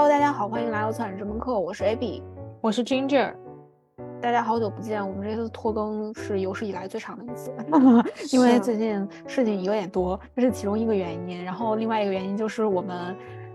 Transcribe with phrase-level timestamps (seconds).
[0.00, 2.22] Hello，大家好，欢迎来到策展这门课，我是 Abby，
[2.62, 3.34] 我是 Ginger。
[4.18, 7.52] 大家好久不见，我们这次拖更是有史以来最长的一次，
[8.34, 11.44] 因为最近事情有点多，这是其中一个原因。
[11.44, 13.14] 然后另外一个原因就是我们，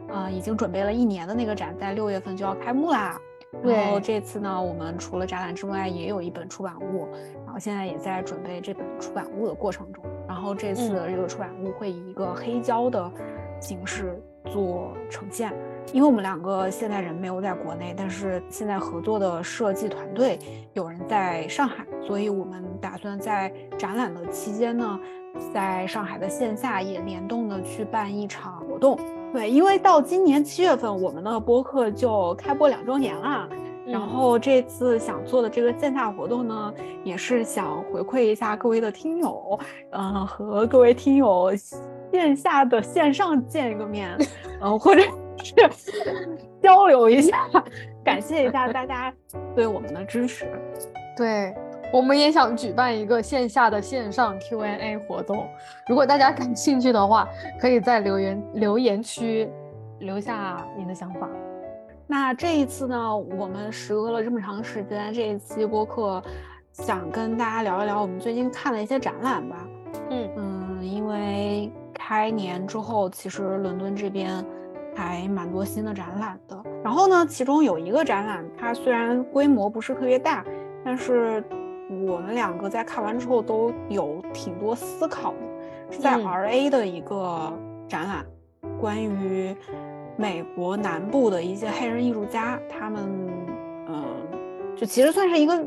[0.10, 3.20] 呃，已经准备了一年的那个展，在六月份就要开幕啦。
[3.64, 7.08] 然后这次呢，我们除了展览之外，也有一本出版物，
[7.44, 10.04] 然后现在也在准备这本出版物的过程中。
[10.28, 13.12] 然后这次的这个出版物会以一个黑胶的
[13.60, 14.22] 形式
[14.52, 15.52] 做呈现。
[15.94, 20.38] 因为我们两个现在人没有在国内，但是现在合作的设计团队
[20.74, 25.00] 有人在上海，所以我们打算在展览的期间呢，
[25.54, 29.00] 在上海的线下也联动的去办一场活动。
[29.32, 33.48] 对，因为到今年七月份，我们的播客就开播两周年了，
[33.86, 36.74] 然后这次想做的这个线下活动呢，
[37.04, 39.60] 也是想回馈一下各位的听友，
[39.92, 41.54] 嗯，和各位听友
[42.12, 44.18] 线下的线上见一个面，
[44.62, 45.02] 嗯，或者。
[45.44, 45.54] 是
[46.62, 47.48] 交流一下，
[48.04, 49.14] 感谢一下大家
[49.56, 50.48] 对我们的支持。
[51.16, 51.56] 对，
[51.94, 55.48] 我们也想举办一个线下的线上 Q&A 活动。
[55.88, 57.28] 如果大家感兴趣的话，
[57.60, 59.50] 可以在留言留言区
[60.00, 61.30] 留下你的想法。
[62.08, 66.22] 那这一次呢，我们时隔了这么长时间，这一期播客
[66.72, 69.68] 想跟大家聊一聊我们最近看的一些展览吧。
[70.10, 74.46] 嗯嗯，因为开年之后，其实伦敦这边。
[74.96, 80.44] 还蛮多新的展览的，然后呢，其中有一个展览，它虽然规模不是特别大，
[80.84, 81.44] 但是
[82.08, 85.38] 我们两个在看完之后都有挺多思考的，
[85.92, 87.54] 是在 R A 的一个
[87.88, 88.26] 展览，
[88.80, 89.56] 关于
[90.18, 93.04] 美国南部的一些黑人艺术家，他们，
[93.88, 94.04] 嗯，
[94.76, 95.64] 就其实算是一个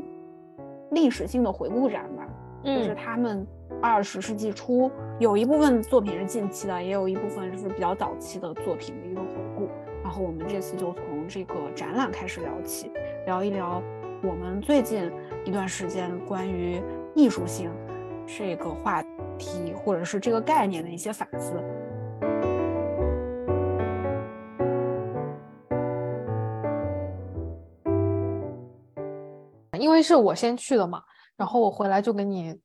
[0.93, 2.27] 历史性的回顾展吧，
[2.65, 3.47] 就是他们。
[3.81, 9.69] 二十世纪初，有一部分作品是近期的，也有一部分是比较早期的作品的一个回顾。
[10.01, 12.93] 然后我们这次就从这个展览开始聊起，
[13.27, 13.83] 聊一聊
[14.23, 15.11] 我们最近
[15.45, 16.81] 一段时间关于
[17.17, 17.69] 艺术性
[18.29, 19.03] 这个话
[19.37, 21.53] 题或者是这个概念的一些反思。
[29.81, 31.03] 因为是我先去的嘛，
[31.37, 32.57] 然后我回来就跟你。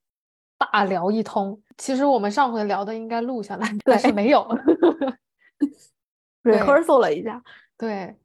[0.72, 4.48] 大聊一通，其实我们上回聊的应该录下来，但是没有。
[6.44, 7.42] rehearsal 了一下，
[7.78, 8.16] 对。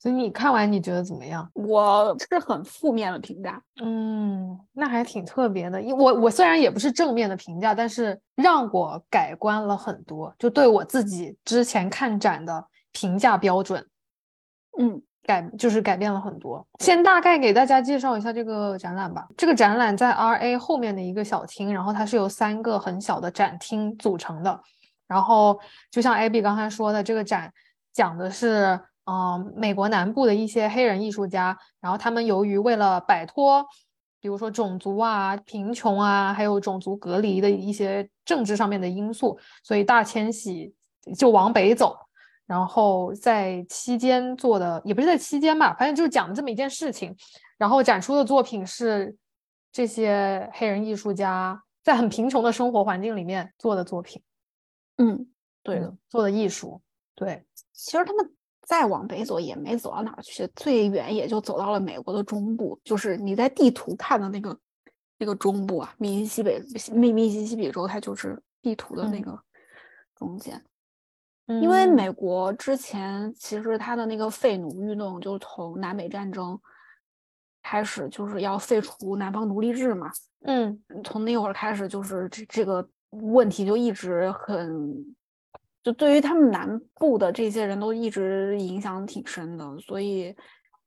[0.00, 1.50] 所以你看完你觉得怎么样？
[1.54, 3.60] 我是很负面的评价。
[3.82, 5.82] 嗯，那还挺特别的。
[5.82, 13.84] 因我我虽然也不是正面的评价，但是让我改观了很多，就对我自己之前看展的评价标准。
[14.78, 15.02] 嗯。
[15.28, 16.66] 改就是改变了很多。
[16.78, 19.28] 先大概给大家介绍一下这个展览吧。
[19.36, 24.58] 这个展览在 R A 后面的一个小厅，然后它是由三个很小的展厅组成的。
[25.06, 27.52] 然后就像 Abby 刚才说的，这个展
[27.92, 33.62] 讲的是，嗯，美国南部的一些黑人艺术家，然后他们由于为了摆脱，
[34.22, 40.74] 比如说种族啊、贫穷啊，还有种族隔离的一些政治上面的因素，所以大迁徙
[41.18, 41.94] 就往北走。
[42.48, 47.14] 然后在期间做的也不是在期间吧，反正就是讲的这么一件事情。
[47.58, 49.14] 然后展出的作品是
[49.70, 54.22] 这些黑人艺术家在很贫穷的生活环境里面做的作品。
[54.96, 55.28] 嗯，
[55.62, 56.80] 对的，做的艺术。
[57.14, 57.44] 对，
[57.74, 58.32] 其实他们
[58.62, 64.58] 再往北走也没走到哪儿去，最远也就走到了美国的中部，就是你在地图看的那个
[65.18, 69.38] 那个中部啊，密西西比密密西西比州，它就是地图的那个
[70.16, 70.64] 中间。
[71.48, 76.60] 因为美国之前其实它的那个废奴运动，就从南北战争
[77.62, 80.10] 开始，就是要废除南方奴隶制嘛。
[80.44, 84.94] 嗯，从那会儿开始，就是这这个问题就一直很，
[85.82, 89.78] 就对于他们南部的这些人都一直影响挺深的。
[89.78, 90.36] 所以，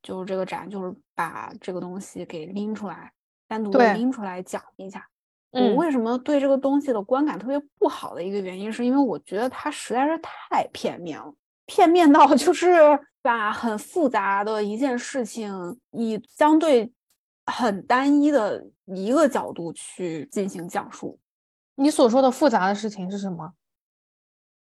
[0.04, 3.12] 就是这个展就是把这个东西给拎出来，
[3.48, 5.08] 单独拎出来讲一下。
[5.52, 11.34] 我为什么对这个东西的观感特别不好的一个原因，是因为我觉得它实在是太片面了，
[11.66, 12.72] 片面到就 是
[13.22, 16.90] 把很复杂的一件事情以相对
[17.46, 21.20] 很单一的一个角度去进行讲述。
[21.76, 23.52] 你所说的复杂的事情是什么？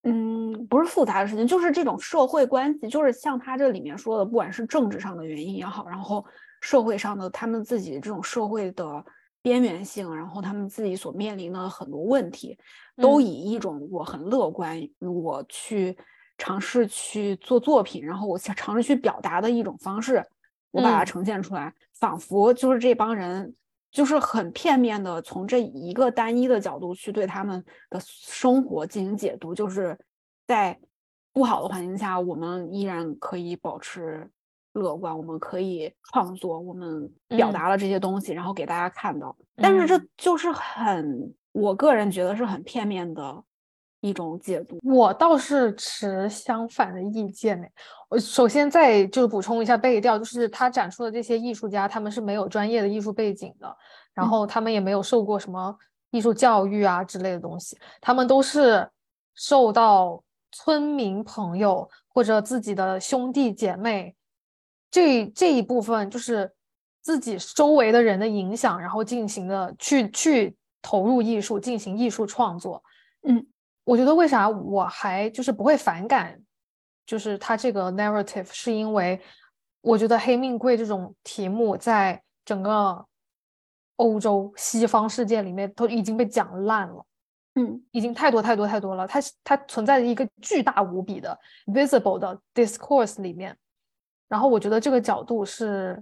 [0.02, 6.26] 嗯，不是复杂的事情，就是这种社会关系，就是像他这里面说的，不管是政治上的原因也好，然后
[6.62, 9.06] 社会上的他们自己这种社会的。
[9.42, 12.58] 边缘性，然后他们自己所面临的很多问题，
[12.98, 15.98] 都以一种我很乐观，我去
[16.38, 20.26] 尝试去做作品，然后我尝试去表达的一种方式，
[20.72, 23.56] 我把它呈现出来，仿佛就是这帮人
[23.92, 29.98] 就是很片面的从这一个单一的角度去对他们的生活进行解读，就是
[30.46, 30.78] 在
[31.32, 34.30] 不好的环境下，我们依然可以保持
[34.74, 39.36] 乐观，我们可以创作，我们表达了这些东西，然后给大家看到。
[39.56, 43.44] 但是这就是很，我个人觉得是很片面的
[44.02, 44.78] 一种解读。
[44.84, 47.68] 我倒是持相反的意见呢。
[48.10, 53.76] 我首先再就是补充一下背调，就是他展出的这些艺术家，他们是没有专业的艺术背景的，
[54.14, 55.76] 然后他们也没有受过什么
[56.12, 58.90] 艺术教育啊之类的东西，他们都是
[59.36, 60.24] 受到。
[60.52, 64.16] 村民朋友或者自己的兄弟姐妹，
[64.92, 66.52] 这这一部分就是
[67.02, 72.84] 自己周围的人的影响，然后进行的去去投入艺术，进行艺术创作。
[73.24, 73.46] 嗯，
[73.84, 76.42] 我觉得为啥我还就是不会反感，
[77.06, 79.20] 就是他这个 narrative，是因为
[79.82, 83.06] 我觉得黑命贵这种题目在整个
[83.98, 87.06] 欧洲西方世界里面都已经被讲烂了。
[87.56, 89.06] 嗯，已经太多太多太多了。
[89.08, 93.58] 它它存在着一个巨大无比的 visible 的 discourse 里面，
[94.30, 96.02] 然后我觉得这个角度是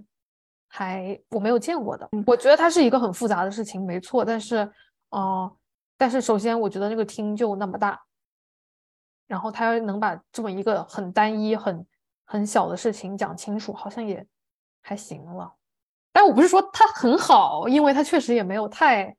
[0.68, 2.08] 还我没有见过的。
[2.24, 4.24] 我觉得它是一个很复杂的事情，没错。
[4.24, 4.70] 但是，
[5.10, 5.50] 哦，
[5.96, 8.00] 但是首先我觉得那个厅就那么大，
[9.26, 11.84] 然后他能把这么一个很单一、很
[12.24, 14.24] 很小的事情讲清楚，好像也
[14.82, 15.52] 还行了。
[16.12, 19.16] 但我不是说它很好，因为它确实也没有太。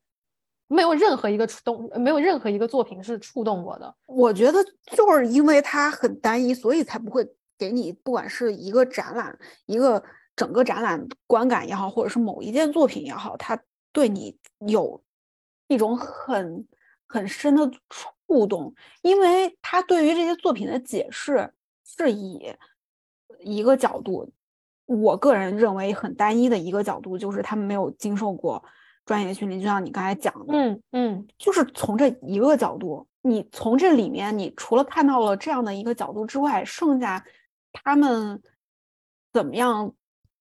[0.72, 3.96] 没有任何一个触动，没有任何一个作品是触动我的。
[4.06, 4.64] 我觉得
[4.96, 7.28] 就是因为它很单一，所以才不会
[7.60, 10.04] 给你，不管是一个展览，一个
[10.36, 13.62] 整个展览观感也好，或者是某一件作品也好，它
[13.92, 14.36] 对你
[14.68, 15.00] 有
[15.68, 16.66] 一种很
[17.06, 18.74] 很深的触动，
[19.04, 21.52] 因为它对于这些作品的解释
[21.86, 22.56] 是以
[23.42, 24.32] 一个角度，
[24.86, 28.64] 我个人认为很单一的一个角度，就是他们没有经受过。
[29.06, 37.26] 专业训练，就像你刚才讲的，嗯嗯，就是从这一个角度，你从这里面，你除了看到了这样的一个角度之外，剩下
[37.72, 38.42] 他们
[39.32, 39.94] 怎么样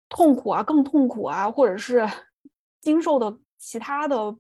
[0.09, 2.07] 痛苦啊，更痛苦啊，或者是
[2.81, 4.35] 经受的其他的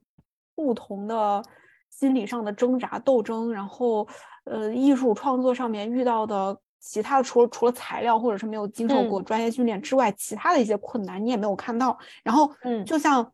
[0.54, 1.42] 不同的
[1.90, 4.06] 心理上的挣扎斗争，然后
[4.44, 13.32] 呃，艺术创作上面遇到的其他的，除了除了材料或者是没有经受过专业训练之外，其他的一些困难你也没有看到，然后嗯，就像。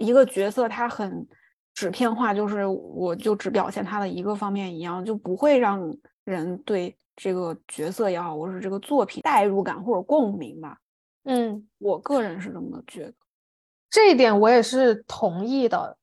[0.00, 1.26] 一个角色他很
[1.74, 5.92] 纸片化，就是我就只表现他的一个方面一样，就不会让
[6.28, 10.78] 人对这个角色也好，或是这个作品代入感或者共鸣吧。
[11.24, 13.14] 嗯，我个人是这么觉得，
[13.90, 15.96] 这一点我也是同意的。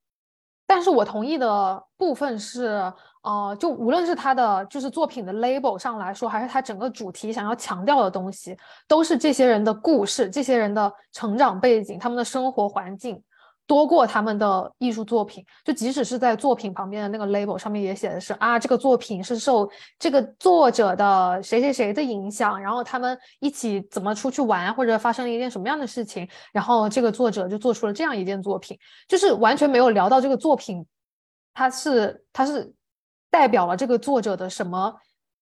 [0.68, 2.92] 但是我同意的部分是，
[3.22, 8.58] 呃，就无论是他的就是作品的 label 上来说，还是他整个主题想要强调的东西，
[8.88, 13.22] 都是这些人的故事，这些人的成长背景，他们的生活环境。
[13.68, 19.68] 多过他们的艺术作品，就即使是在作品旁边的那个 label 上面也写的是啊，这个作品是受
[19.98, 28.78] 这个作者的谁谁谁的影响，然后他们一起怎么出去玩，或者发生了一件什么样的事情，然后这个作者就做出了这样一件作品，
[29.08, 30.86] 就是完全没有聊到这个作品，
[31.54, 32.72] 它是它是
[33.32, 34.94] 代表了这个作者的什么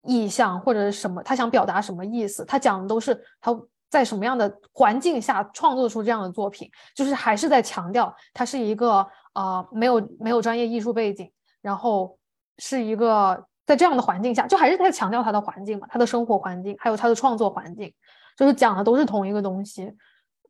[0.04, 3.56] 意向或者什么，他想表达什么意思，他讲的都是他。
[3.90, 11.32] 在什么样的环境下创作出这样的作品，就是还是在强调他是一个呃没有没有专业艺术背景，
[11.62, 12.18] 然后
[12.60, 17.94] 是一个在这样的环境下，就还是在强调他的环境嘛，他的生活环境，还有他的创作环境，
[18.38, 19.92] 就是讲的都是同一个东西。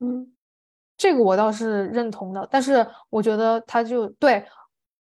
[0.01, 0.33] 嗯，
[0.97, 4.45] 这个我倒是认同的，但是我觉得他就对，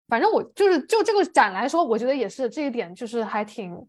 [0.08, 3.88] 反正我就是就这个展来说，我觉得也是这一点，就是还挺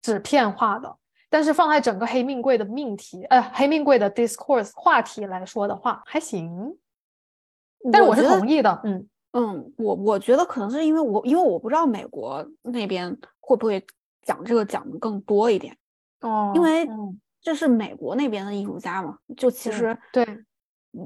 [0.00, 0.96] 纸片化的。
[1.32, 6.76] 但是放在整个黑命贵的命题，呃，黑命贵的 discourse 话题来说的话，还行。
[7.90, 13.82] 但是我是同意的，嗯嗯，我我觉得可能是因为我，因为我不知道美国那边会不会
[14.20, 15.74] 讲这个讲的更多一点
[16.20, 16.86] 哦，因为
[17.40, 20.24] 这是美国那边的艺术家嘛，就其实对，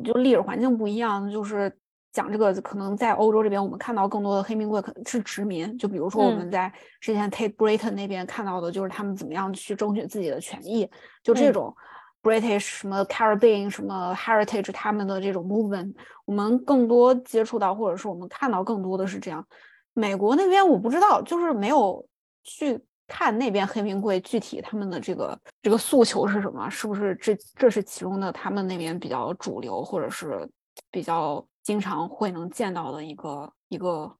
[0.02, 1.78] 就历史环境不一样，就是。
[2.16, 5.76] 讲这个可能在欧洲这边，我们看到更多的黑名贵可能是殖民。
[5.76, 10.90] 就比如说我们在之前 Tate Britain 那边看到的，就是他们怎么样去争取自己的权益。
[11.22, 11.76] 就这种
[12.22, 15.92] British 什么 Caribbean 什么 Heritage 他们的这种 movement，
[16.24, 19.46] 我们更多接触到或者是我们看到更多的是这样。
[19.92, 22.02] 美国那边我不知道，就是没有
[22.44, 30.48] 去看那边黑名贵具体他们的这个这个诉求是什么，是不是这这是其中的他们那边比较主流或者是
[30.90, 31.46] 比较。
[31.66, 34.16] 经常会能见到的一个一个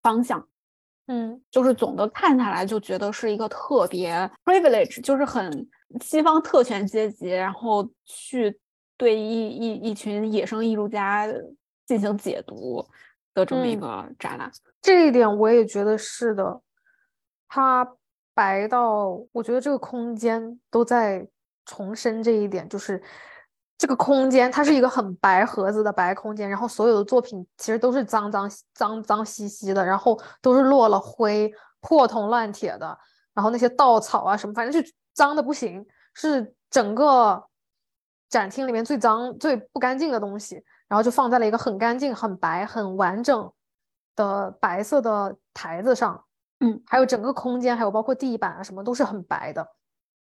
[0.00, 0.46] 方向，
[1.08, 5.68] 嗯，就是总的看下来就觉得是一个特别 privilege，就是很
[6.00, 8.56] 西方特权阶级，然后去
[8.96, 11.26] 对一一一群野生艺术家
[11.84, 12.86] 进行解读
[13.34, 14.08] 的这么一个。
[14.16, 14.48] 展览。
[14.80, 16.60] 这一点我也觉得是的，
[17.48, 17.84] 它
[18.34, 21.26] 白到我觉得这个空间都在
[21.66, 23.02] 重申这一点，就是
[23.76, 32.96] 这个空间它是一个很白盒子的白空间，然后所有的作品其实都是脏脏脏脏兮兮的，然后都是落了灰、破铜烂铁的，
[33.34, 37.44] 然后那些稻草啊什么，反正就脏的不行，是整个
[38.30, 43.52] 展厅里面最脏、最不干净的东西，然后就放在了一个很干净、很白、很完整
[44.16, 46.24] 的白色的台子上。
[46.60, 49.68] 嗯，还有整个空间，还有包括地板啊什么都是很白的，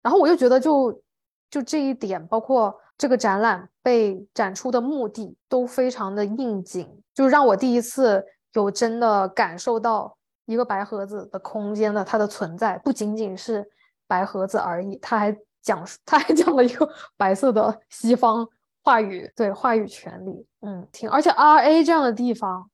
[0.01, 1.03] 然后我就觉得就
[1.51, 13.69] 就这一点，包括这个展览被展出的目的都非常的应景，就让我第一次有真的感受到一个白盒子的空间的它的存在，不仅仅是
[14.07, 18.47] 白盒子而已，它还讲述他还讲了一个 白色的西方
[18.83, 22.71] 话语，对话语权利，嗯，挺而且 R A 这样的地方，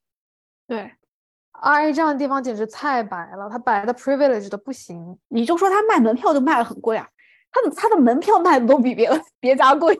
[0.66, 0.92] 对。
[1.62, 5.18] R A 这样的地方简直太白了，它白的 privilege 的不行。
[5.28, 7.06] 你就说他卖门票都卖的很贵啊，
[7.52, 9.98] 他的他的门票卖的都比别的 别家贵，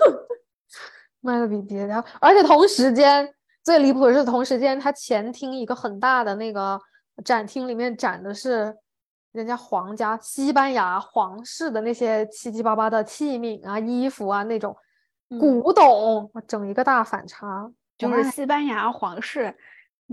[1.20, 2.02] 卖的比别家。
[2.20, 3.32] 而且同时间
[3.62, 6.80] 最离谱的是，同时间他前厅一个很大的那个
[7.24, 8.74] 展厅里面展的是
[9.32, 14.74] 人家皇家西班牙皇室的那些七七八八的器皿啊、衣服啊那种
[15.40, 19.54] 古董，整一个大反差，就是西班牙皇室。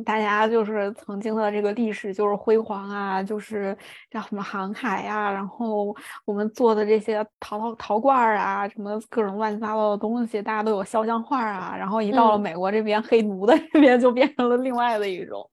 [0.03, 3.77] 大家就是曾经的这个历史就是辉煌啊，就是
[4.09, 5.95] 叫什么航海呀，然后
[6.25, 11.77] 我们做的这些陶陶陶罐儿啊，什么各种乱七八糟的东西，大家都有肖像画啊。
[11.77, 15.47] 然后一到了美国这边，黑奴的这边就变成了另外的一种，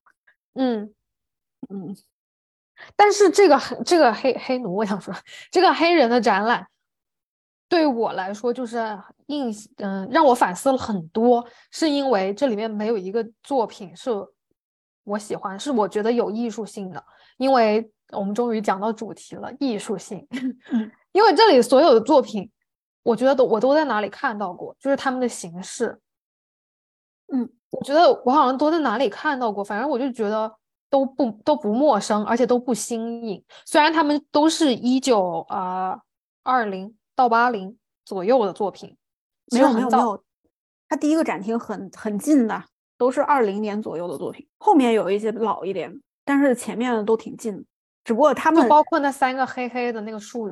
[0.55, 0.91] 嗯
[1.69, 1.95] 嗯。
[2.95, 5.13] 但是这个这个黑黑奴，我想说，
[5.51, 6.65] 这个黑人的展览，
[7.71, 8.77] 对我来说就是
[9.27, 14.11] 印嗯，让我反思了很多，是因为这里面没有一个作品是。
[15.03, 17.03] 我喜欢是我觉得有艺术性的，
[17.37, 20.25] 因为我们终于讲到主题了，艺术性。
[21.11, 22.47] 因为这里所有的作品，
[23.01, 25.99] 我觉得都我都在哪里看到过，就是他们的形式。
[27.33, 30.53] 嗯，我觉得我好像都在哪里看到过，反正我就觉得
[30.87, 33.43] 都不都不陌生，而且都不新颖。
[33.65, 35.99] 虽然他们都是一九啊
[36.43, 38.97] 二零到八零左右的作品，
[39.51, 40.23] 没有没有没有，
[40.89, 42.63] 他第一个展厅很很近的。
[42.97, 45.91] 都是二零年左右的作品，后面有一些老一点，
[46.23, 47.63] 但是前面的都挺近的。
[48.03, 50.47] 只不过他们包括那三个黑黑的那个树，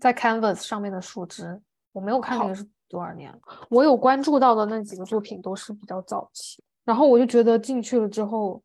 [0.00, 1.60] 在 canvas 上面的树枝，
[1.92, 3.32] 我没有看那个是多少年。
[3.70, 8.60] 我有关注到的那几个作品都是比较早期，然后我就觉得进去了之后，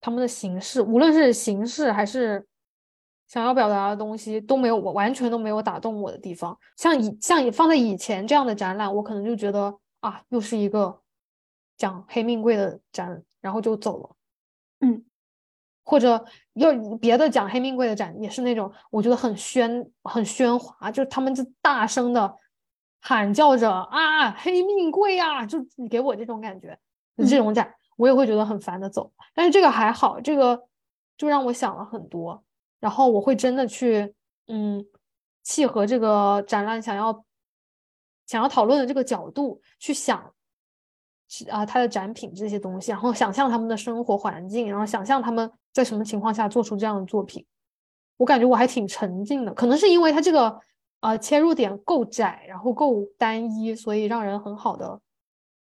[0.00, 2.42] 他们的形式，无论是形式还是
[3.32, 6.58] 想要表达的东西，都没有我完全都没有打动我的地方。
[6.76, 10.98] 像以像以放在以前这样的展览，我可能就觉得啊，又是一个。
[11.78, 14.16] 讲黑命贵的展，然后就走了，
[14.82, 15.04] 嗯，
[15.82, 16.70] 或者要
[17.00, 22.36] 别的讲黑命贵的展，也是那种我觉得很喧很喧哗，就他们就大声的
[23.00, 25.58] 喊叫着啊黑命贵啊，就
[25.90, 26.78] 给我这种感觉，
[27.28, 29.10] 这种展我也会觉得很烦的走。
[29.34, 30.62] 但是这个还好，这个
[31.16, 32.44] 就让我想了很多，
[32.82, 34.14] 然后我会真的去
[34.48, 34.84] 嗯
[35.42, 37.24] 契合这个展览想要
[38.26, 40.30] 想要讨论的这个角度去想。
[41.48, 47.42] 啊，他的展品这些东西，然后想象他们的生活环境，然后想象他们在什么情况下做出这样的作品，
[48.18, 49.54] 我感觉我还挺沉浸的。
[49.54, 50.60] 可能是因为他这个
[51.00, 55.00] 呃切入点够窄，然后够单一，所以让人很好的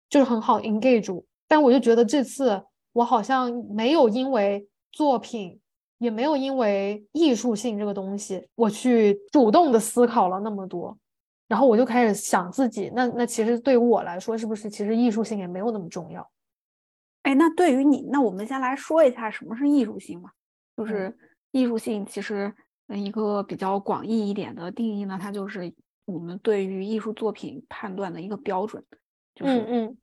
[0.08, 1.24] 就是很好 engage。
[1.48, 5.60] 但我就觉得这次我好像没有因为作品，
[5.98, 10.96] 也没有因为艺术性这个东西，我去主动的思考了那么多。
[11.48, 16.28] 然后我就开始想自己，那那其实对于我来说，是不是其实艺术性也没有那么重要？
[17.22, 20.30] 哎，那对于你，那我们先来说一下什么是艺术性吧。
[20.76, 21.16] 就是
[21.52, 22.52] 艺术性，其实
[22.88, 25.72] 一个比较广义一点的定义呢，它就是
[26.04, 28.84] 我们对于艺术作品判断的一个标准。
[29.40, 29.96] 嗯嗯。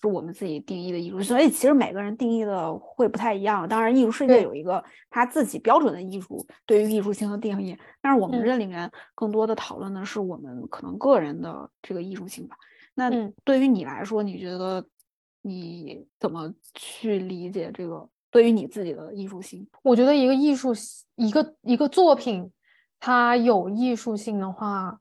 [0.00, 3.66] 是我们自己定义的艺术，所以其实每个人定义的会不太一样。
[3.66, 12.56] 当然，艺术世界有一个他自己标准的艺术对于艺术性的定义，但是我们这里面更多的讨论的是我们可能个人的这个艺术性吧。
[12.94, 13.10] 那
[13.42, 14.84] 对于你来说，你觉得
[15.40, 19.66] 你怎么去理解这个对于你自己的艺术性？
[19.82, 20.74] 我觉得一个艺术
[21.14, 22.50] 一个一个作品，
[23.00, 25.00] 它有艺术性的话。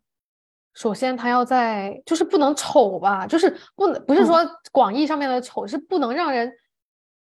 [0.75, 4.37] 首先，他要在就是不能丑吧，就是不能不是说
[4.71, 6.51] 广义上面的丑，是不能让人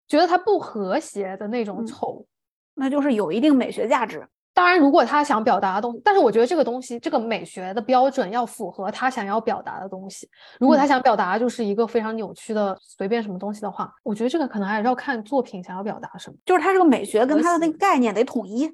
[0.08, 2.26] 觉得它不和谐的那种丑，
[2.74, 4.26] 那就是有一定美学价值。
[4.52, 10.26] 当然，如果他想表达的东西，但是我觉得这个东西，这个美学的标准要符合他想要表达的东西。
[10.58, 18.68] 如果他想表达就是一个非常扭曲的随便什么东西的话，我觉得这个可能还是要看作品想要表达什么，就是他这个美学跟他的那个概念得统一。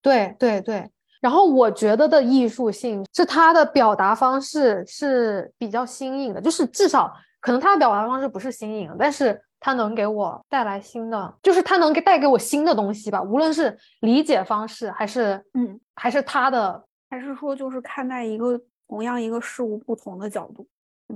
[0.00, 0.88] 对对对。
[1.24, 20.68] 然后我觉得的艺术性是他的表达方式是比较新颖的，就是至少可能他的表达方式不是新颖，但是他能给我带来新的，就是他能给带给我新的东西吧，无论是理解方式还是嗯，还是他的，还是说就是看待一个同样一个事物不同的角度。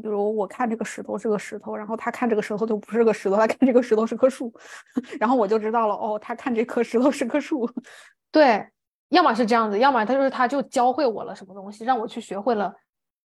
[0.03, 4.51] 比如我看这个石头是个石头，然后他看这个石头就不是个石头，他看这个石头是棵树，
[5.21, 7.71] 然后我就知道了，哦，他看这棵石头是棵树。
[8.33, 8.67] 对，
[9.11, 12.75] 要么是这样子，要么他就是他就教会我了什么东西，让我去学会了，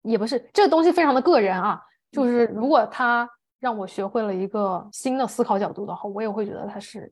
[0.01, 1.81] 也不是这个东西非常的个人啊，
[2.11, 7.11] 就是如果他让我学会了一个新的思考角度的话，我也会觉得他是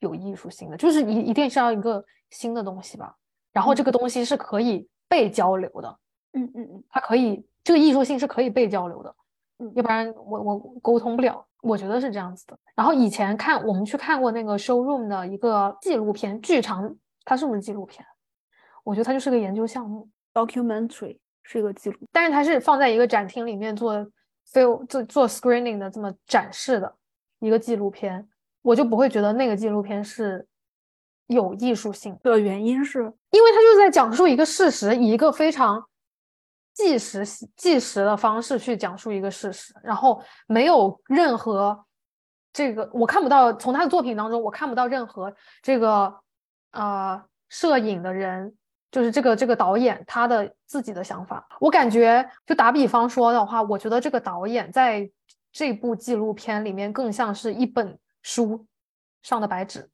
[0.00, 3.14] 有艺术性的，就是一一定是要一个新的东西吧，
[3.52, 5.98] 然后这个东西是可以被交流的，
[6.32, 7.46] 嗯嗯嗯，它可以。
[7.64, 9.14] 这个艺术性是可以被交流的，
[9.60, 12.58] 嗯，要不然我我沟通不了，我觉得是这样子的。
[12.74, 16.92] 然后以前看我们去看过那个 showroom 的一个纪录片剧场，
[17.24, 18.04] 它是不是纪录片？
[18.84, 23.94] 我觉得它就是个研究项目，documentary 是一个记录，但是它是放在一个展厅里面做
[24.52, 26.94] feel 做做 screening 的这么展示的
[27.38, 28.28] 一个纪录片，
[28.62, 30.46] 我就不会觉得那个纪录片是
[31.26, 33.00] 有艺术性的原因是
[33.30, 35.84] 因为它就是在讲述一个事实，以一个非常。
[36.74, 37.22] 纪实
[37.54, 41.84] 纪实的方式去讲述一个事实，然后没有任何
[42.50, 46.18] 这个我看不到，从他的作品当中我看不到任何这个
[46.72, 48.54] 呃摄影的人，
[48.90, 51.46] 就是这个这个导演他的自己的想法。
[51.60, 55.10] 我感觉就打比方说的话，我觉得这个导演在
[55.52, 58.66] 这部纪录片里面更像是一本书
[59.22, 59.88] 上的白纸，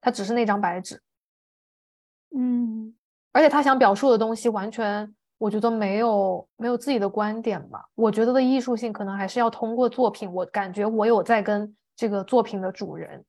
[0.00, 1.00] 他只是那张白纸，
[2.34, 2.94] 嗯，
[3.32, 5.14] 而且他想表述的东西完全。
[5.40, 7.88] 我觉得没有没有自己的观点吧。
[7.94, 10.28] 我觉得的艺术性可能还是要通过作品。
[10.32, 13.24] 我感觉我有在跟这个作品的主人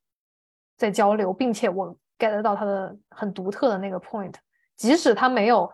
[0.75, 4.35] 在交流，并且我 get 到他的很独特的那个 point。
[4.75, 5.71] 即使他没有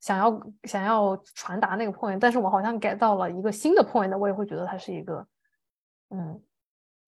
[0.00, 5.24] 想要想要传达那个 point，但是我好像 get 到了一个新的 point，我也会觉得它是一个
[6.10, 6.42] 嗯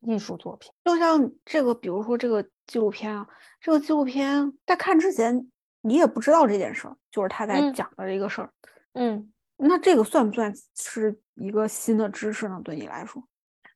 [0.02, 0.70] 艺术作品。
[0.84, 3.26] 就像这个，比如说这个纪录片啊，
[3.60, 5.50] 这个纪录片在看之前。
[5.86, 8.50] 你也不知道这件事儿，就是他在讲的这个事儿，
[8.94, 12.58] 嗯，那这个算不算是一个新的知识呢？
[12.64, 13.22] 对你来说，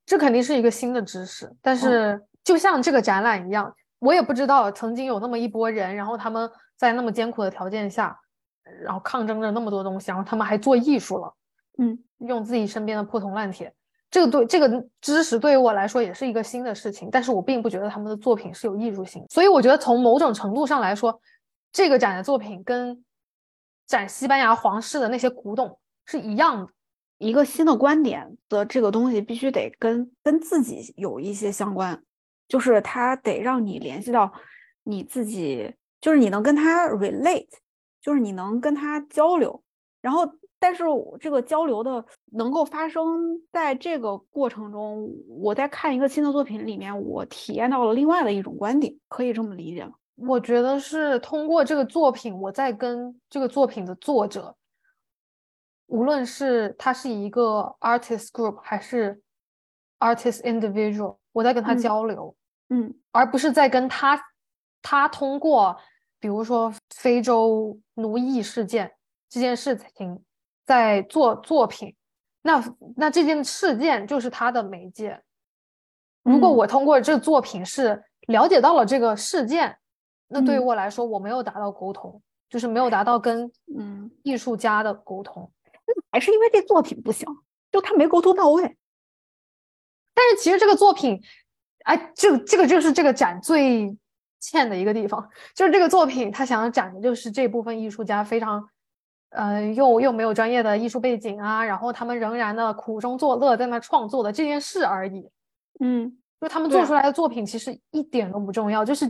[0.06, 1.54] 这肯定是一个新的知识。
[1.60, 8.18] 但是就像这个展览一样，我也不知道曾经有那么一波人，然后他们在那么艰苦的条件下，
[8.82, 11.34] 然后抗争着那么多东西，然后他们还做艺术了，
[11.78, 13.72] 嗯，用自己身边的破铜烂铁，
[14.10, 17.08] 这个对这个知识对于我来说也是一个新的事情。
[17.10, 21.20] 但是我并不觉得他们的作品是有艺术性，所以我觉得从某种程度上来说。
[21.70, 23.04] 这个展的作品跟
[23.86, 26.72] 展西班牙皇室的那些古董是一样的，
[27.18, 32.02] 一个新的观点的这个东西必须得跟跟自己有一些相关，
[32.48, 34.32] 就是它得让你联系到
[34.82, 37.48] 你自己，就是你能跟他 relate，
[38.00, 39.62] 就是你能跟他交流。
[40.00, 40.84] 然后，但是
[41.20, 49.92] 这个交流的能够发生在这个过程中，我在看一个新的作品里面，我体验到了另外的一种观点，可以这么理解吗？
[50.14, 54.56] 我觉得是通过这个作品，我在跟这个作品的作者，
[55.86, 59.20] 无论是他是一个 artist group 还是
[60.00, 62.34] artist individual，我在跟他交流，
[62.70, 64.20] 嗯，而不是在跟他，
[64.82, 65.76] 他通过
[66.18, 68.92] 比如说非洲奴役事件
[69.28, 70.22] 这件事情
[70.64, 71.94] 在做作品，
[72.42, 72.62] 那
[72.96, 75.22] 那这件事件就是他的媒介。
[76.22, 79.76] 如果我通过这作品是了解到了这个事件。
[80.30, 85.50] 那对于我来说，我没有达到沟通，就是没有达到跟嗯艺术家的沟通，
[86.12, 87.26] 还是因为这作品不行，
[87.72, 88.76] 就他没沟通到位。
[90.18, 91.22] 但是其实这个作品，
[91.84, 93.96] 哎，这个这个就是这个展最
[94.40, 98.68] 欠的一个地方，就是这个作品他想要展的就是这部分艺术家非常，
[99.30, 105.30] 呃，又又没有专业的艺术背景啊，然后他们仍然的苦中作乐在那创作的这件事而已。
[105.78, 109.08] 嗯，就他们做出来的作品其实一点都不重要，就是。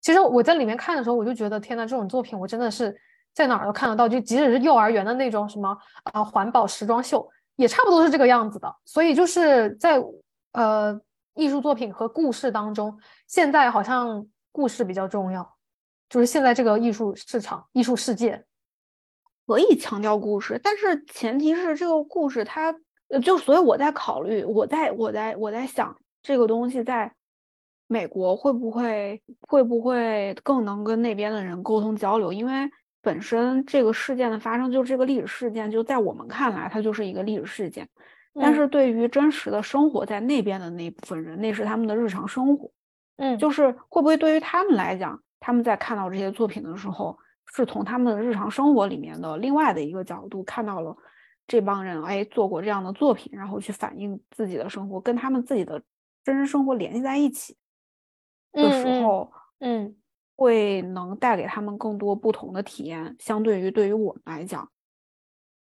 [0.00, 2.94] 其实我在里面看的时候，我就觉得天呐，这种作品我真的是
[3.32, 4.06] 在哪儿都看得到。
[4.06, 5.74] 就即使是幼儿园的那种什么
[6.12, 8.74] 啊环保时装秀，也差不多是这个样子的。
[8.84, 10.02] 所以就是在
[10.52, 11.00] 呃
[11.34, 15.56] 艺术作品和故事当中，现在好像故事比较重要。
[16.08, 18.44] 就是现在这个艺术市场、艺术世界
[19.46, 22.74] 可以强调故事，但是前提是这个故事它
[23.22, 27.14] 就所以我在考虑，我在我在我在想这个东西在。
[27.86, 32.32] 美国会不会会不会更能跟那边的人沟通交流？
[32.32, 32.52] 因为
[33.04, 37.86] 本身这个事件的发生，就这个历史事件，就在我们看来，它就是一个历史事件。
[38.34, 42.68] 但是对于真实的生活在那边的那部分人，那是他们的日常生活。
[43.18, 47.16] 嗯，就是会不会对于他们来讲，他们在看到这些作品的时候，
[47.54, 50.96] 是从他们的日常生活里面的另外的一个角度看到了
[51.46, 55.80] 这帮人哎做过这样的作品，然后去反映自己的生活，跟他们自己的
[56.24, 57.56] 真实生活联系在一起
[58.50, 59.94] 的时候，嗯，
[60.36, 63.16] 会能带给他们更多不同的体验。
[63.18, 64.68] 相对于对于我们来讲，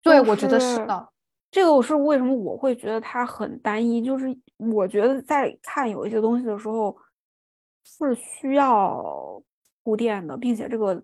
[0.02, 1.08] 对，我觉得是的。
[1.50, 4.26] 这个是为什么我会觉得它很单一，就是
[4.58, 6.94] 我觉得在看有一些东西的时候
[7.84, 9.42] 是需要
[9.82, 11.02] 铺垫的，并且这个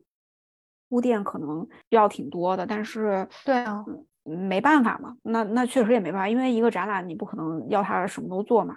[0.88, 2.66] 铺垫可能要挺多的。
[2.66, 3.82] 但是，对啊，
[4.24, 8.76] 没办法嘛，那那确实也没办法，因为一个展览你不可能要他什么都做嘛，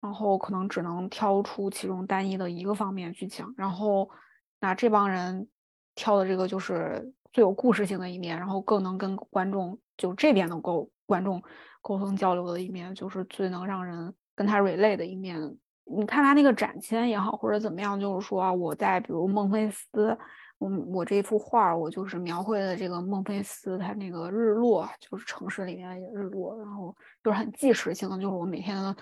[0.00, 4.08] 然后可能只能挑出其中单一的一个方面去讲，然后
[4.60, 5.48] 那这帮人
[5.94, 9.78] 挑的这个就是最有故事性的一面，然后更能跟观众。
[10.00, 11.42] 就这边能够观众
[11.82, 15.38] 沟通交流的一面，就是最能让人跟他 relate 的一面。
[15.84, 20.16] 你看他那个展签也好，或者怎么样，就是说我在比如孟菲斯，
[20.56, 28.96] 我我这幅画我就是描绘的这个孟菲斯，它那个日落，就是城市里面的日落，然后就是很纪实性的，就是我每天的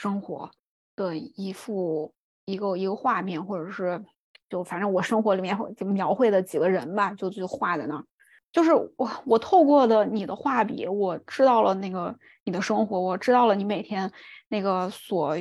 [0.00, 0.48] 生活
[0.94, 2.12] 的一幅
[2.44, 4.00] 一个一个画面，或者是
[4.48, 8.04] 就反正我生活里面就描绘的几个人吧，就就画在那儿。
[8.52, 14.10] 就是我，我透过的你的画笔，我知道了那个你的生活，我知道了你每天
[14.48, 15.36] 那个所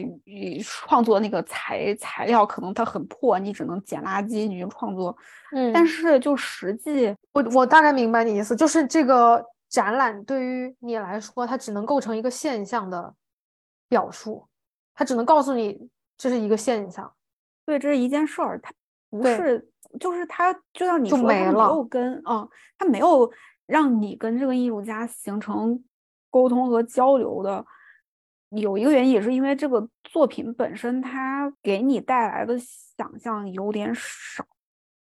[0.63, 5.15] 创作那个材材料，可能它很破，你只能捡垃圾，你就创作。
[5.55, 13.13] 嗯，但是就实际，我我大概明白你意思，就是这个展览对于你来说，它只能构成一个现象的
[13.87, 14.47] 表述，
[14.93, 17.13] 它只能告诉你这是一个现象，
[17.65, 18.71] 对，这是一件事儿，它
[19.09, 19.69] 不是。
[20.01, 22.47] 就是他，就像你说，他没有跟啊，
[22.77, 23.31] 他没有
[23.65, 25.81] 让你跟这个艺术家形成
[26.29, 27.65] 沟通和交流的。
[28.49, 34.45] 有一个原因，也是因为这个作品本身，它给你带来的想象有点少。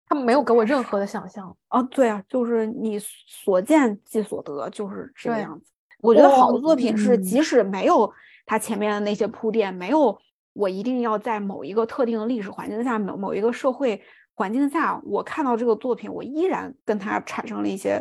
[0.06, 5.72] 他没有给我任何的想象啊，对啊，就是你所见即所得，就是这个样子。
[6.00, 8.12] 我觉得好的作品是，即使没有
[8.48, 10.18] 他前面的那些铺垫，没有
[10.54, 14.02] 我一定要在某一个特定的历史环境下，某某一个社会。
[14.34, 18.00] 环境下，我看到这个作品，我依然跟他产生了一些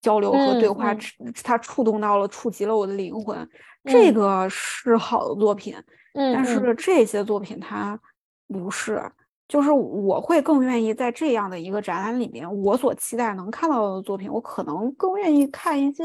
[0.00, 0.96] 交流和对话，
[1.42, 3.36] 他触动到了、触及了我的灵魂，
[3.82, 5.74] 这个是好的作品。
[6.14, 7.98] 嗯，但是这些作品它
[8.46, 9.02] 不是，
[9.48, 16.04] 就是我会更愿意在这样的一个展览里面，我所期待能看到的作品，我可能更愿意看一些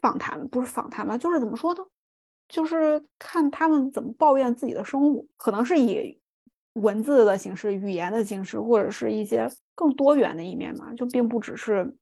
[0.00, 1.80] 访谈，不是访谈吧，就是怎么说呢？
[2.48, 6.18] 就是看他们怎么抱怨自己的生活，可能是以。
[6.74, 11.92] 文字的形式、语言的形式，或者是一些更多元的一面嘛，就并不只是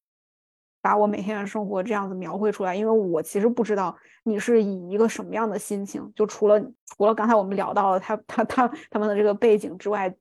[0.83, 2.77] 把我每天的生活这样子描绘出来。
[2.77, 10.15] 因为我其实不知道你是以一个什么样的心情，就除了除了刚才我们聊到的他他他他们的这个背景之外。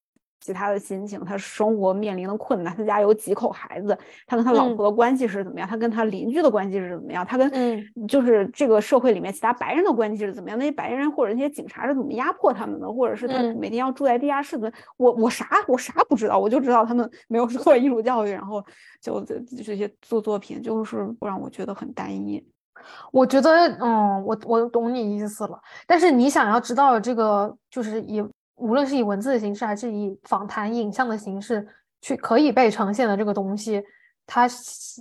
[0.45, 5.67] 其他的心情，他生活面临的困难，他家有几口孩子，他跟他老婆的关系是怎么样？
[5.67, 7.25] 他跟他邻居的关系是怎么样？
[7.25, 7.51] 他跟
[8.07, 10.59] 就是这个社会里面其他白人的关系是怎么样？
[10.59, 12.87] 那些白人或者那些警察是怎么压迫他们的？
[12.87, 14.71] 或者是他每天要住在地下室的？
[14.97, 18.63] 我我啥我啥不知道，我就知道他们没有受过艺术教育，然后
[19.01, 22.45] 就这这些做作品就是让我觉得很单一。
[23.11, 23.49] 我觉得，
[23.81, 28.23] 嗯，我我懂你意思了，但是你想要知道这个就是以。
[28.55, 31.67] 无论是以文字的形式，还是以访谈、影像的形式
[32.01, 33.83] 去可以被呈现的这个东西，
[34.25, 34.47] 它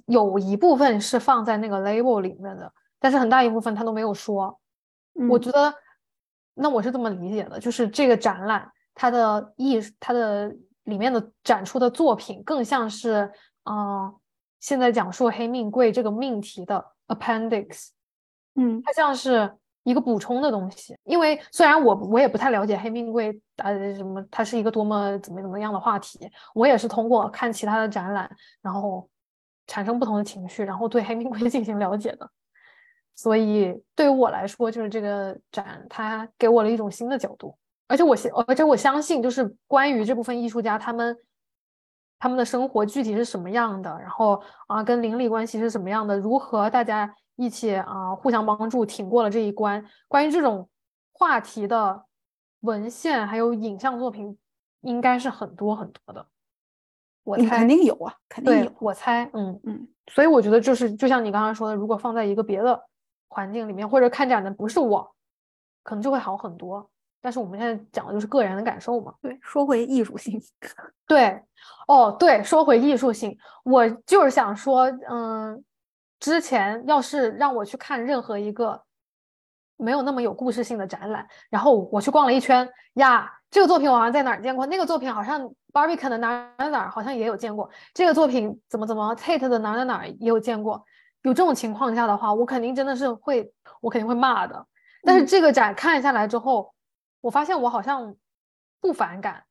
[0.06, 4.58] 有一部分是放在那个 label 里面的，但是很大一部分他都没有说。
[5.28, 5.72] 我觉得，
[6.54, 10.52] 那我是这么理解的，就是这个展览它的艺，它的
[10.84, 13.30] 里面的展出的作品更像是，
[13.70, 14.12] 嗯，
[14.58, 17.90] 现在讲述黑命贵这个命题的 appendix，
[18.56, 19.56] 嗯，它像是。
[19.84, 26.18] 一个补充的东西，因为虽然我我也不太了解黑命贵呃什么，它是一个多么怎么怎么样的话题，
[26.54, 28.28] 我也是通过看其他的展览，
[28.62, 29.06] 然后
[29.66, 32.28] 产生不同的情绪，然后对黑命贵 进行了解的。
[33.14, 37.54] 所以对于我来说，就是这个展它给我了一种新的角度，
[37.86, 41.16] 而且我相而且我相信，就是关于这部分艺术家他们
[42.18, 47.14] 他们的生活具体是什么样的，然后啊跟邻里关系是什么样的，如何大家。
[47.36, 49.84] 一起啊，互相帮助，挺过了这一关。
[50.08, 50.68] 关于这种
[51.12, 52.04] 话题的
[52.60, 54.38] 文献还有影像作品，
[54.82, 56.26] 应该是很多很多的。
[57.24, 58.72] 我猜肯定有啊，肯定有。
[58.78, 59.88] 我猜，嗯嗯。
[60.08, 62.80] 所以我觉得，就是就像你刚刚说的，如果放在一个别的
[63.28, 65.14] 环境里面，或者看展的不是我，
[65.82, 66.88] 可能就会好很多。
[67.20, 69.14] 但是我们现在讲的就是个人的感受嘛。
[69.22, 70.40] 对，说回艺术性。
[71.08, 71.42] 对，
[71.88, 75.64] 哦，对，说回艺术性，我就是想说，嗯。
[76.24, 78.82] 之前要是让我去看任何一个
[79.76, 90.82] 没有那么有故事性的展览，然后我去逛了一圈呀，这个作品我好像在哪儿见过，那个作品好像 Barbican 的哪哪哪儿好像也有见过，这个作品怎么怎么 Tate 的哪哪哪儿也有见过。
[91.20, 94.66] 有这种情况下的话，我肯定真的是会，我肯定会骂的。
[95.02, 96.74] 但是这个展看下来之后，
[97.20, 98.16] 我发现我好像
[98.80, 99.44] 不反感，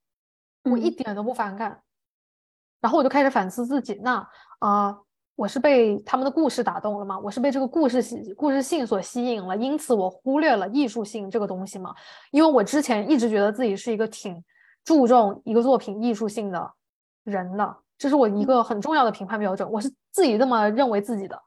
[0.64, 1.84] 我一点都不反感。
[2.82, 4.98] 然后我就开始反思自己，那啊，
[5.36, 7.18] 我是被他们的故事打动了吗？
[7.18, 11.94] 我是被这个故事吸故事性所吸引了，因此我忽略了艺术性这个东西吗？
[12.32, 14.44] 因为我之前一直觉得自己是一个挺
[14.84, 16.72] 注重一个作品艺术性的
[17.24, 21.42] 人的，这是我一个很重要的评判标准，我是自己这么认为自己的。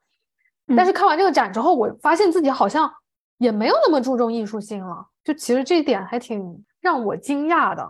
[0.76, 2.92] 但是看完这个展之后，我发现自己好像
[3.38, 5.06] 也没有那么注重艺术性了。
[5.22, 7.82] 就其实这一点还挺让我惊讶的，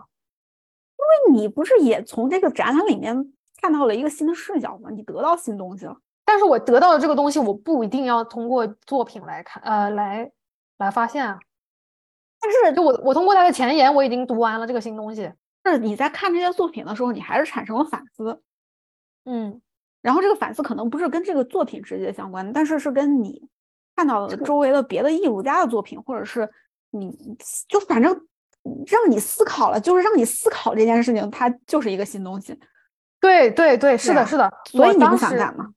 [0.97, 4.89] 因为你不是也从这个展览里面看到了一个新的视角嘛？
[4.89, 5.95] 你得到新东西了。
[6.25, 10.31] 但是我得到的这个东西，我不一定要通过作品来看，呃，来
[10.77, 11.39] 来发现啊。
[12.39, 15.31] 但是就我我通过他的前言，我已经读完了这个新东西。
[15.63, 18.41] 但是你在看这些作品的时候，你还是产生了反思。
[19.25, 19.61] 嗯。
[20.01, 23.41] 然后这个反思可能不是跟这个作品直接相关，但是是跟你
[23.95, 26.49] 看到的周围的别的艺术家的作品，或者是
[26.91, 27.35] 你
[27.67, 28.13] 就反正
[28.85, 32.57] 让你思考了，就是让你思考这件事情，它就是一个新东西。
[33.27, 34.51] 对对对，是的，是的。
[34.65, 35.67] 所以你不反感吗？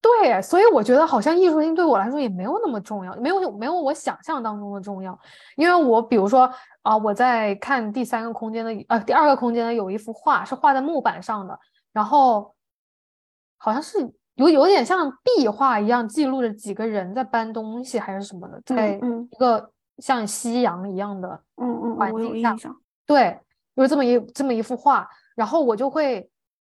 [0.00, 5.18] 对，所以我觉得好像艺术性对我来说也没有那么重要，没有没有我想象当中的重要。
[5.56, 6.50] 因为我比如说
[6.82, 11.58] 啊，我在看第三个空间的呃第二个空间的有一幅画是画在木板上的，
[11.92, 12.54] 然后。
[13.64, 13.96] 好像是
[14.34, 18.98] 有有点像壁画一样，记录着几个人在搬东西还是什么的，在
[19.30, 21.40] 一个像夕阳一样的
[21.96, 22.56] 环境下，
[23.06, 23.38] 对，
[23.74, 26.28] 有这么一这么一幅画，然后我就会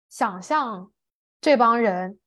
[0.09, 0.91] 想象
[1.39, 2.19] 这帮人，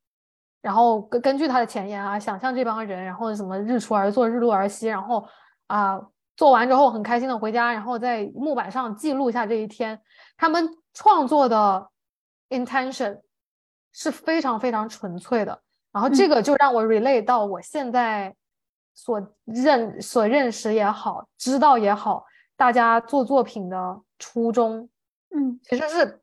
[0.60, 5.26] 然后根根据他的前言啊，想象这帮人，然后什么日出而作，日落而息，然后
[5.66, 6.00] 啊
[6.36, 10.00] 做完之后很开心的回家，然后在木板上记录下这一天，
[10.36, 11.90] 他们创作的
[12.48, 13.20] intention。
[13.94, 15.60] 是非常非常纯粹的，
[15.92, 18.34] 然后这个就让我 relate 到我现在
[18.94, 22.24] 所认所认识也好，知道也好，
[22.56, 24.88] 大家做作品的初衷，
[25.36, 26.21] 嗯，其实是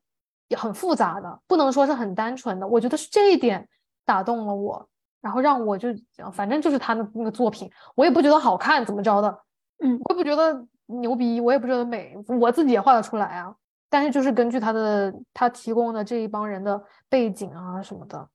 [0.55, 2.67] 很复杂的，不能说是很单纯的。
[2.67, 3.67] 我觉得是这一点
[4.05, 4.87] 打动了我，
[5.21, 5.89] 然后让我就
[6.33, 9.39] 反正就是他的那个作品，我也不觉得好看，怎么着的，
[9.83, 13.55] 嗯，我也不觉得牛逼，我也不觉得美，我自己也画得出来啊。
[13.89, 18.29] 但是就是根据他的他提供的这一帮人的背景啊什么的，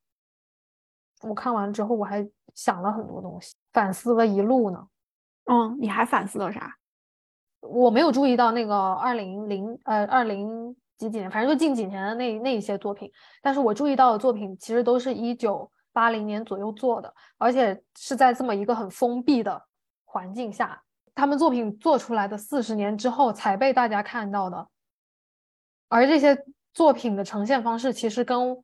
[1.22, 4.87] 我看完之后我还想了很多东西，反思了一路呢。
[5.46, 6.74] 嗯，你还反思了啥？
[7.61, 13.11] 我没有注意到那个二零零呃二零几几年，反正就近几年的那那一些作品。
[13.42, 19.62] 但是我注意到的作品其实都是一九八零年左右做的，而且是在这么一个很封闭的
[20.04, 20.83] 环境下，
[21.14, 24.68] 他们作品做出来的四十年之后才被大家看到的。
[25.88, 28.62] 而这些作品的呈现方式，其实跟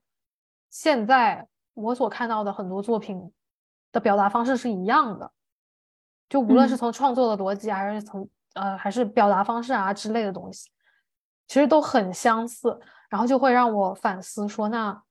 [0.70, 3.32] 现在我所看到的很多作品
[3.92, 5.30] 的表达方式是一样的，
[6.28, 10.68] 就无论是从创作的逻辑，还是从呃，还是表达方式啊之类的东西，
[11.50, 12.78] 其实都很相似。
[13.08, 15.02] 然后就会让我反思说：那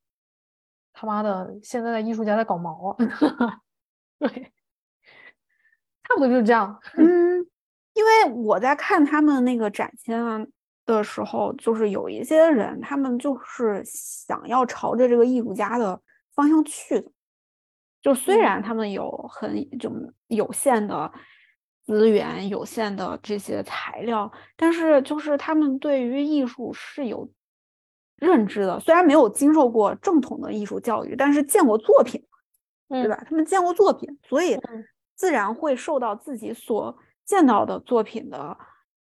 [0.94, 3.60] 他妈的，现在的艺术家在搞毛啊？
[4.20, 4.30] 对，
[6.04, 6.80] 差不多就是这样。
[6.96, 7.46] 嗯，
[7.92, 10.40] 因为我在看他们那个展现啊。
[10.86, 16.02] 的时候，就是有一些人，他们就是想要朝着这个艺术家的
[16.34, 17.12] 方向去的。
[18.02, 19.92] 就虽然他们有很就
[20.30, 21.12] 有限的
[21.90, 27.28] 资源、有限的这些材料，但是就是他们对于艺术是有
[28.18, 28.80] 认知的。
[28.80, 32.24] 虽然没有经受过正统的艺术教育，但是见过作品，
[32.90, 33.20] 对吧？
[33.28, 34.56] 他们见过作品，所以
[35.16, 38.56] 自然会受到自己所见到的作品的。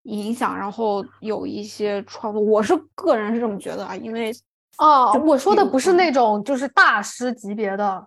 [0.04, 4.34] 影响，然后有一些创作，我是个人是这么觉得啊，因为
[4.78, 8.06] 哦，我说的不是那种就是大师级别的，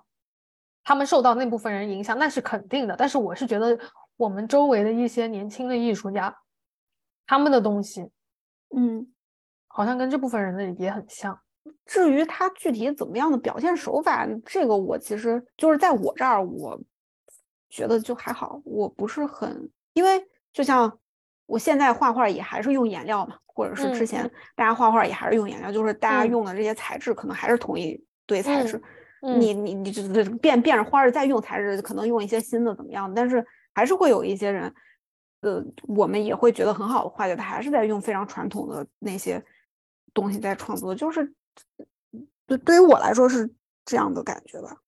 [0.84, 2.94] 他们受到那部分人影响，那是肯定的。
[2.98, 3.74] 但是我是觉得
[4.16, 6.36] 我们周围的一些年轻的艺术家，
[7.26, 8.10] 他们的东西，
[8.74, 9.06] 嗯，
[9.66, 11.38] 好像跟这部分人的也很像。
[11.84, 16.80] 至于他具体怎么样的表现手法，这个我其实就是在我这儿，我
[17.68, 20.98] 觉得就还好，我不是很，因为就像。
[21.48, 28.82] 我现在画画也还是用颜料嘛，或者是之前大家画画也还是用颜料，就是大家用的这些材质可能还是同一堆材质。
[29.22, 33.14] 你你你这这变变着花儿再用材质，可能用一些新的怎么样？
[33.14, 34.74] 但是还是会有一些人，
[35.42, 39.44] 呃，我们也会觉得很好的画家，他还是在用非常传统的那些
[40.14, 40.94] 东西在创作。
[40.94, 41.30] 就是
[42.46, 43.52] 对对于我来说是
[43.84, 44.78] 这样的感觉吧。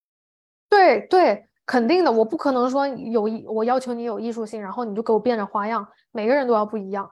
[0.67, 1.45] 对对。
[1.69, 5.87] 肯定的，我不可能说有我要求你有艺术性，然后你就给我变着花样。
[6.11, 7.07] 每个人都要不一样，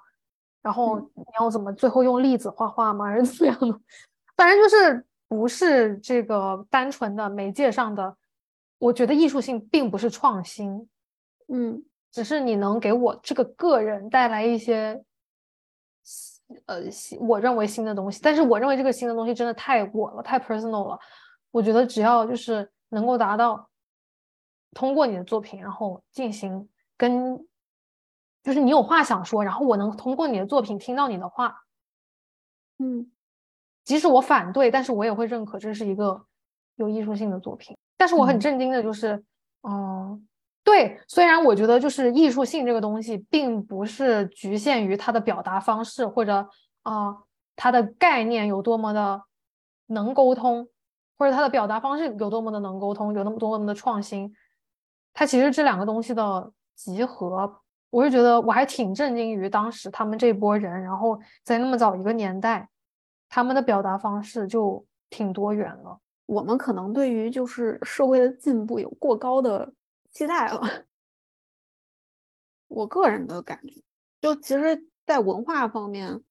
[0.63, 3.05] 然后你要怎么最后用粒子画画吗？
[3.05, 3.79] 还是怎么样的？
[4.35, 8.17] 反正就是不是这个单纯的媒介上的。
[8.79, 10.89] 我觉得艺术性并不是创新，
[11.47, 15.03] 嗯，只是你能给我这个个人带来一些，
[16.65, 16.81] 呃，
[17.19, 18.19] 我认为新的东西。
[18.21, 20.99] 但是我认为这个新的东西真的太我了，太 personal 了。
[21.51, 23.69] 我觉得只要就是能够达到
[24.71, 27.47] 通过你的作品，然后进行跟，
[28.43, 31.63] 就是你有话想说，然后我能通过你的作品听到你的话，
[32.79, 33.11] 嗯，
[33.83, 36.25] 即使我反对，但是我也会认可这是一个
[36.75, 37.75] 有艺术性的作品。
[37.97, 39.23] 但是我很震惊的就是，
[39.63, 40.27] 嗯，
[40.67, 46.45] 对，虽然我觉得就是艺术性这个东西并不是局限于它的表达方式或者
[46.83, 47.15] 啊
[47.55, 49.23] 它的概念有多么的
[49.85, 50.67] 能沟通。
[51.19, 54.31] 或者它的表达方式有多么的能沟通，有那么多么的创新，
[55.15, 62.69] 它其实这两个东西的集合，我是觉得我还挺震惊于当时他们这波人，然后在那么早一个年代，
[63.27, 65.99] 他们的表达方式就挺多元了。
[66.27, 69.73] 我们可能对于就是社会的进步有过高的
[70.17, 70.59] 期待了，
[72.67, 73.83] 我个人的感觉，
[74.19, 76.23] 就其实，在文化方面，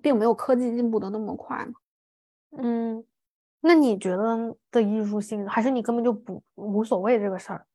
[0.00, 1.72] 并没有科技进步的那么快嘛，
[2.56, 3.04] 嗯。
[3.64, 7.66] 那你觉得的艺术性，还是你根本就不无所谓这个事儿？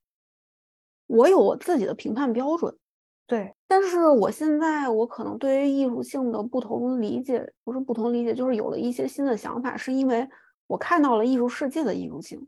[1.08, 2.78] 我有我自己的评判标准，
[3.26, 3.54] 对。
[3.68, 10.30] 但是我现在我可能对于艺术性的不同理解，不是不同理解，就是有了一些新的想法，是因为
[10.68, 12.48] 我看到了艺术世界的艺术性。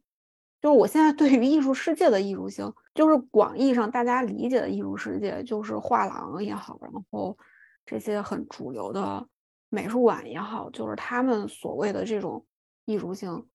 [0.62, 7.38] 就是我现在对于艺术世界的艺术性，就是广义上大家理解的艺术世界，就是画廊也好，然后
[7.86, 9.28] 这些很主流的
[9.70, 12.46] 美术馆也好，就是他们所谓的这种。
[12.86, 13.48] 艺术性，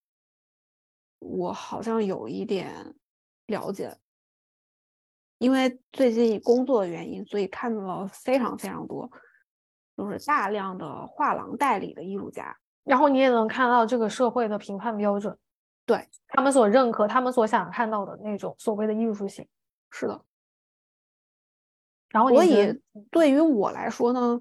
[1.19, 2.95] 我好像有一点
[3.47, 3.99] 了解，
[5.39, 9.11] 因为最近工作的原因，所以看到了非常非常多，
[9.97, 15.37] 就是大量的画廊代理的艺术家，然后你也能看到这个社会的评判标准，
[15.87, 19.47] 对他们所认可、他们所想看到的那种所谓的艺术性，
[19.91, 20.21] 是的。
[22.11, 24.41] 然后，所以对于我来说呢？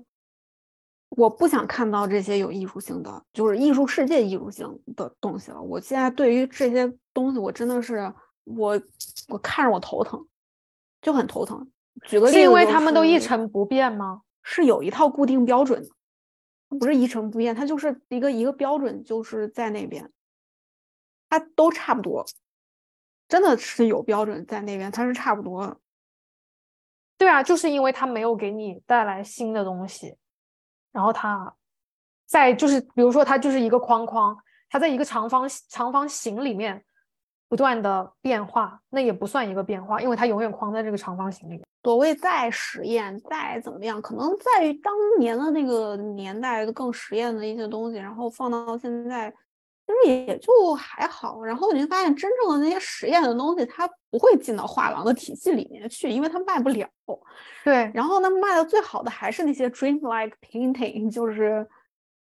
[1.15, 5.61] 我不想看到这些有艺术性的，就是艺术世界艺术性的东西了。
[5.61, 8.11] 我现在对于这些东西，我真的是
[8.45, 8.81] 我
[9.27, 10.25] 我看着我头疼，
[11.03, 11.69] 就很头疼。
[12.07, 14.23] 举个例子，是因为他们都一成不变吗？
[14.41, 15.89] 是有一套固定标准的，
[16.79, 20.11] 不是一成不变，它就是一个一个标准，就是在那边，
[21.33, 22.23] 它都差不多，
[23.27, 25.75] 真的是有标准在那边，它是差不多的。
[27.17, 30.15] 对啊，就是因为它没有给你带来新的东西。
[30.91, 31.51] 然后它
[32.27, 34.37] 在就是，比如说它就是一个框框，
[34.69, 36.85] 它在一个长方长方形里面
[37.49, 41.63] 不断的变化，那也不算一个变化，因为它永远框在这个长方形里面。
[41.81, 49.33] 所谓再实验再怎么样，可能在当年的那个年代更实验的一些东西，然后放到现在。
[49.85, 56.87] 其实也就还好，然后你会发现真正的那些实验的东西，它不会进到画廊的体系里面去，因为它卖不了。
[57.65, 61.67] 对，然后呢，卖的最好的还是那些 dreamlike painting，就是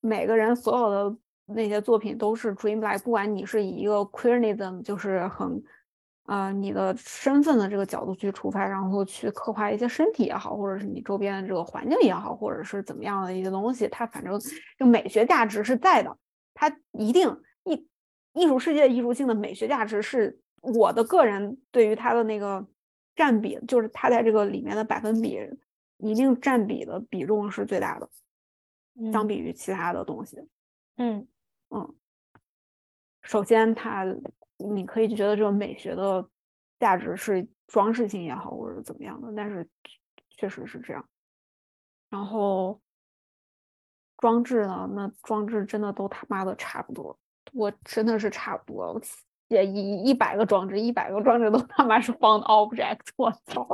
[0.00, 5.62] 每个人所有的那些作品都是 dreamlike，不管你是以一个 queerism，就是很
[6.26, 14.36] 啊你的身份的这个角度去出发，然后去刻画一些身体也好，或者是你周边的这个环境也好，或者是怎么样的一些东西，它反正
[14.76, 16.16] 就美学价值是在的，
[16.54, 17.32] 它一定。
[17.64, 17.88] 艺
[18.34, 22.66] 艺术世界艺术性的美学价值是我的个人对于它的那个
[23.14, 25.38] 占比，就是它在这个里面的百分比
[25.98, 28.08] 一定占比的比重是最大的，
[29.12, 30.38] 相比于其他的东西。
[30.96, 31.26] 嗯
[31.70, 31.94] 嗯，
[33.22, 34.04] 首先它
[34.56, 36.28] 你可以觉得这个美学的
[36.78, 39.68] 价值是装饰性也好，或者怎么样的，但是
[40.30, 41.08] 确实是这样。
[42.10, 42.80] 然后
[44.18, 47.18] 装置呢，那装置真的都他妈的差不多。
[47.52, 49.00] 我真的是差不多，
[49.48, 53.66] 写一一百个装置，一百个装置都他妈是 found object，我操，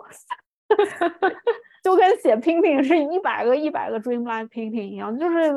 [1.82, 5.52] 就跟写 painting 是一百个一百个 dreamlike painting 一样，就是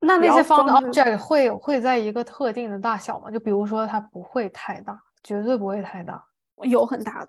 [0.00, 3.30] 那那些 found object 会会在一个特定的大小吗？
[3.30, 6.24] 就比如说它不会太大，绝对不会太大，
[6.62, 7.28] 有很大的，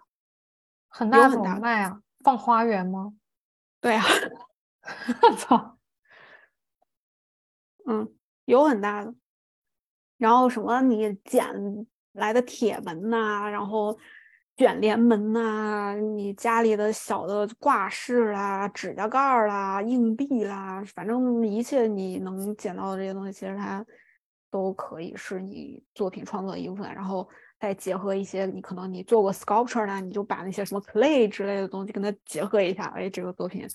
[0.88, 2.00] 很大很大卖啊？
[2.24, 3.14] 放花园吗？
[3.82, 4.04] 对啊，
[5.22, 5.78] 我操，
[7.86, 8.16] 嗯，
[8.46, 9.14] 有很大的。
[10.18, 11.46] 然后什么你捡
[12.14, 13.98] 来的铁门呐，然后
[14.56, 23.86] 卷帘门呐，你家里的小的挂饰啦、指甲盖儿啦、硬币啦，反正一切你能捡到的这些东西，其实它
[24.50, 26.90] 都可以是你作品创作的一部分。
[26.94, 27.28] 然后
[27.60, 33.68] 再结合一些你可能你做过 sculpture 啦，你就把那些什么 clay 之类的东西跟它结合一下，哎，这个作品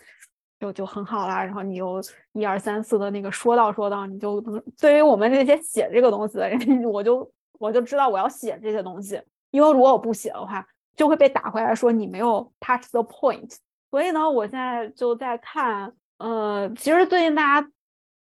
[0.60, 1.42] 就就很好啦。
[1.42, 2.00] 然后你又
[2.34, 13.56] 一二三四的那个说道说道，你就能对于我们这些写这个东西的人， 我就我就知道我要写这些东西，因为如果我不写的话，就会被打回来说你没有 touch the point。
[13.90, 17.68] 所以呢，我现在就在看，呃，其实最近大家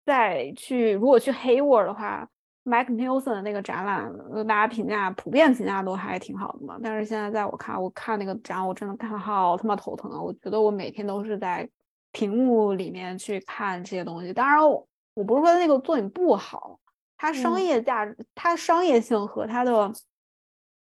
[0.05, 2.27] 在去如果去 Hayward 的话。
[2.65, 4.11] ，Mike n e l s o n 的那个展览，
[4.47, 6.79] 大家评价普遍评价都还挺好的嘛。
[6.81, 10.19] 但是现在在我看，我看那个展，我真的看好他妈头疼啊！
[10.19, 11.69] 我觉得我每天都是在
[12.15, 14.31] 屏幕里面去看这些东西。
[14.31, 16.79] 当然，我不是说那个作品不好，
[17.17, 19.91] 它商业价值、它商业性和它的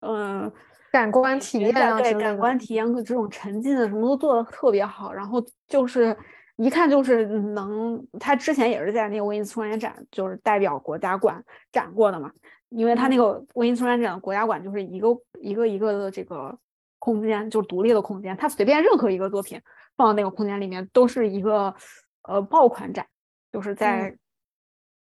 [0.01, 0.53] 嗯
[0.93, 5.11] 感官体验啊，对感官体验和这种沉浸的什么都做的特别好。
[5.13, 6.15] 然后就是。
[6.57, 12.31] 一看就是能，他之前也是在那个威尼斯双年展，就是代表国家馆展过的嘛。
[12.69, 15.09] 因为他那个威尼斯双年展的国家馆就是一个
[15.41, 16.57] 一个一个的这个
[16.99, 19.61] 空间，就是独立的空间，他随便任何一个作品
[19.97, 21.75] 放到那个空间里面都是一个
[22.23, 23.07] 呃爆款展，
[23.53, 24.17] 就是在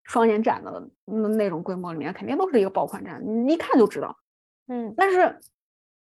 [0.05, 0.91] 双年展的
[1.37, 4.17] 那种规模里面，肯定都是一个爆款展，你一看就知道。
[4.69, 5.39] 嗯，但是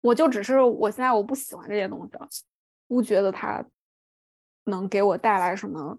[0.00, 2.28] 我就只是我现在我不喜欢这些东西了，
[2.88, 3.64] 不觉得它。
[4.64, 5.98] 能给我带来什么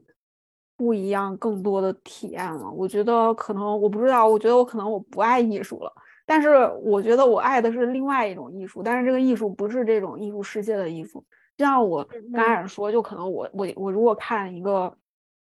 [0.77, 2.71] 不一样、更多的体验了？
[2.71, 5.91] 我觉得可能我不知道，我觉得我可能我不爱艺术了。
[6.25, 11.25] 但是我觉得我爱的是另外一种艺术，但是这个艺术不是这种艺术世界的艺术。
[11.63, 12.03] 就像我
[12.33, 14.93] 刚开始说，就可能我我我如果看一个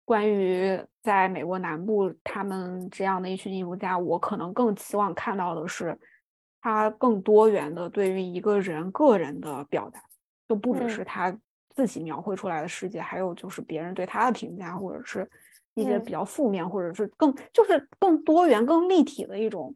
[0.04, 5.98] 关于在美国南部他们这样的一群艺术家，我可能更期望看到的是
[6.60, 10.02] 他更多元的对于一个人个人的表达，
[10.48, 11.36] 就不只是他。
[11.72, 15.26] 自己描绘出来的世界，还有就是别人对他的评价，或者是
[15.74, 19.74] 一些比较负面，或者是更就是更多元、更立体的一种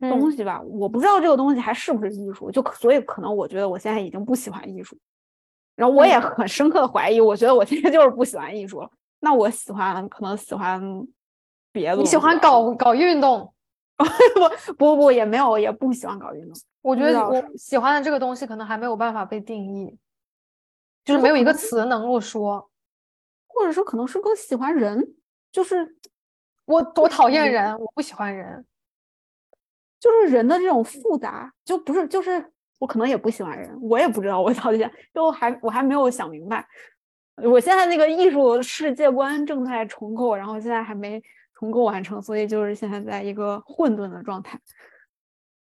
[0.00, 0.60] 东西吧。
[0.62, 4.96] 我不知道这个东西还是不是艺术，就所以可能我觉得我现在已经不喜欢艺术，
[5.74, 8.90] 然后我也很深刻的怀疑，我觉得我现在就是不喜欢艺术了。
[9.20, 10.80] 那我喜欢可能喜欢
[11.70, 13.52] 别的，你喜欢搞搞运动？
[13.98, 16.52] 不不不，也没有，也不喜欢搞运动。
[16.80, 19.96] 我觉得我喜欢的这个东西可能还没有办法被定义。
[21.04, 22.70] 就是没有一个词能够说，
[23.48, 25.16] 或者说可能是更喜欢人，
[25.50, 25.96] 就是
[26.64, 28.64] 我我讨厌人，我不喜欢人，
[29.98, 32.51] 就是人的这种复杂，就不是就是
[32.82, 36.66] 我可能也不喜欢人，我也不知道我到底就还我还没有想明白，
[37.36, 41.22] 我现在那个艺术世界观正在重构，然后现在还没
[41.54, 44.58] 重构完成，所以就是现在在一个混沌的状态，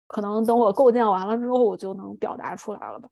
[0.06, 3.06] 可能等我构建完了之后，我就能表达出来了吧。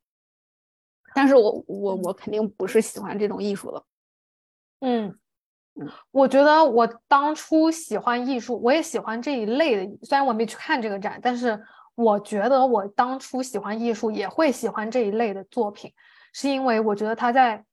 [1.13, 3.83] 但是我我我肯定不是喜欢这种艺术的，
[4.79, 5.15] 嗯。
[5.75, 10.05] 嗯，我觉得我当初喜欢艺术，我也喜欢这一类的。
[10.05, 11.57] 虽然我没去看这个展，但是
[11.95, 15.93] 我觉得我当初喜欢艺术，也会喜欢这一类的作品，
[16.33, 17.63] 是因为我觉得他在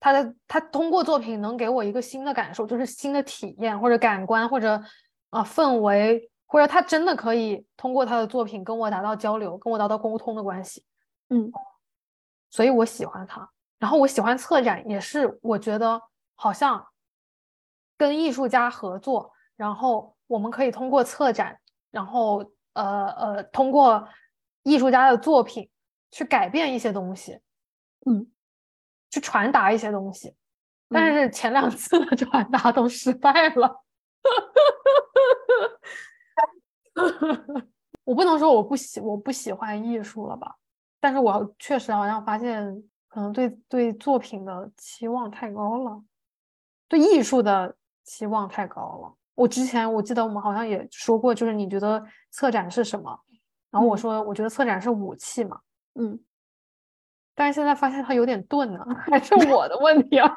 [0.00, 4.82] 他的他通过作品能给我一个新的感受，就是新的体验或者感官或者
[5.30, 10.84] 啊氛围，或者他真的可以通过他的作品跟我达到交流，跟我达到沟通的关系，
[11.28, 11.50] 嗯。
[12.50, 16.00] 所以我喜欢他，然后我喜欢策展，也是我觉得
[16.36, 16.86] 好像
[17.96, 21.58] 跟艺术家合作，然后我们可以通过策展，
[21.90, 24.06] 然后呃呃，通过
[24.62, 25.68] 艺术家的作品
[26.10, 27.40] 去改变一些东西，
[28.06, 28.30] 嗯，
[29.10, 30.34] 去传达一些东西，
[30.90, 33.82] 但是前两次的传达都失败了，
[38.04, 40.56] 我不能说我不喜我不喜欢艺术了吧。
[41.00, 46.02] 但是我确实好像发现，可能对对作品的期望太高了，
[46.88, 49.14] 对艺术的期望太高了。
[49.34, 53.18] 我之前我记得我们好像也说过，就是你觉得策展是什么？
[53.70, 55.58] 然后我说我觉得策展是武器嘛，
[55.94, 56.18] 嗯。
[57.36, 58.78] 但是现在发现它有点钝呢，
[59.10, 60.28] 还是 我的问题啊。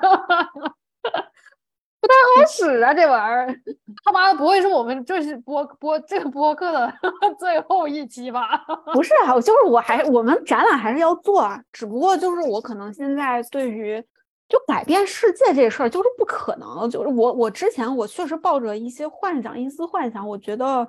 [1.99, 3.61] 不太好使啊，这玩意儿，
[4.03, 6.91] 他妈的不会是我们这是播播这个播客的
[7.37, 8.63] 最后一期吧？
[8.93, 14.03] 不是啊，就是我还我们展览还是要做啊，只不过就是我可能现在对于
[14.47, 20.87] 就改变世界这事儿就是不可能，就是我我之前我确实抱着一些幻想，一丝幻想，我觉得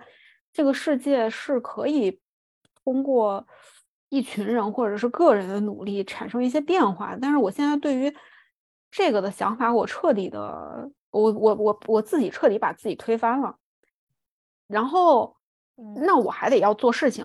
[0.52, 2.20] 这个世界是可以
[2.84, 3.46] 通过
[4.08, 8.14] 一群人或者是个人的努力产生一些变化，但是我现在对于
[8.90, 10.90] 这个的想法，我彻底的。
[11.10, 13.56] 我我我我自己彻底把自己推翻了，
[14.66, 15.34] 然后
[16.04, 17.24] 那我还得要做事情，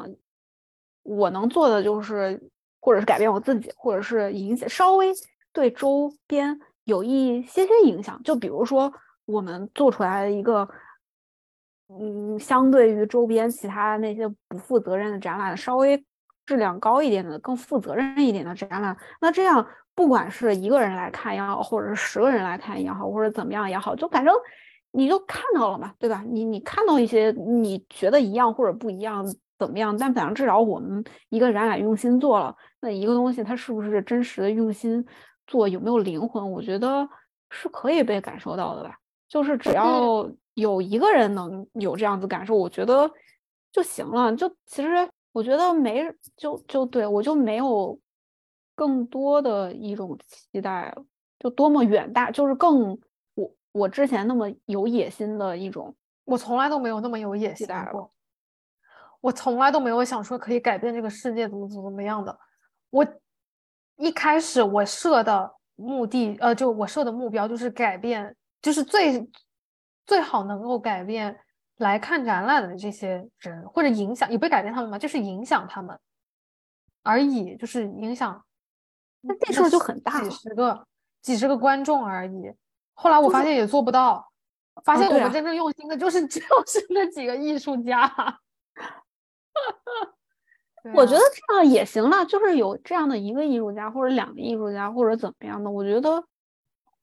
[1.03, 2.41] 我能做的就是，
[2.79, 5.11] 或者是改变我自己，或者是影响稍微
[5.54, 8.22] 对周边有一些些影响。
[8.24, 8.91] 就比如说，
[9.26, 10.68] 我们做出来的一个，
[11.88, 16.04] 嗯，相对于周边其他那些不负责任的展览，稍微
[16.45, 18.97] 质量高一点的、更负责任一点的展览。
[19.22, 24.34] 那这样，不管是一个人来看也好，或者是十个人来看也好，或者怎么样也好，就反正
[24.91, 26.24] 你就看到了嘛，对吧？
[26.28, 29.26] 你你看到一些你觉得一样或者不一样
[29.58, 29.95] 怎么样？
[29.97, 35.06] 但反正至少我们一个展览用心做了，那一个东西它是不是真实的用心
[35.48, 36.52] 做，有没有灵魂？
[36.52, 37.08] 我觉得
[37.50, 38.98] 是可以被感受到的吧。
[39.28, 43.10] 就是只要有一个人能有这样子感受，我觉得
[43.72, 44.36] 就行了。
[44.36, 46.06] 就其实我觉得没
[46.38, 48.00] 就就对我就没有
[48.76, 50.96] 更多的一种期待，
[51.39, 52.98] 就多么远大，就是更
[53.34, 58.12] 我我之前那么有野心的一种，我从来都没有那么有野心过。
[59.20, 62.38] 我从来都没有想说可以改变这个世界怎么怎么怎么样的。
[62.89, 63.08] 我
[63.98, 68.36] 一开始我设的目的，呃，就我设的目标就是改变。
[68.62, 69.30] 就是最
[70.06, 71.38] 最好能够改变
[71.80, 76.00] 来看展览的这些人，或者影响也不是改变他们嘛，就是影响他们
[77.04, 78.41] 而已，就是影响。
[79.20, 80.88] 那这事儿就很大，几十个
[81.22, 82.54] 几十个观众而已。
[82.94, 84.32] 后来我发现也做不到，
[84.86, 88.10] 发现我们真正用心的就是 就是那几个艺术家。
[90.93, 96.23] 我觉得这样也行了，就是有这样的一个艺术家或者两个艺术家或者怎么样的，我觉得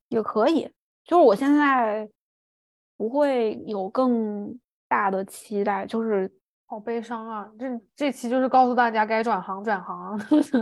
[0.09, 0.69] 也可以。
[1.03, 2.07] 就是我现在
[2.95, 6.31] 不会有更大的期待，就是
[6.67, 7.49] 好悲伤啊！
[7.57, 10.17] 这这期就是告诉大家该转行转行。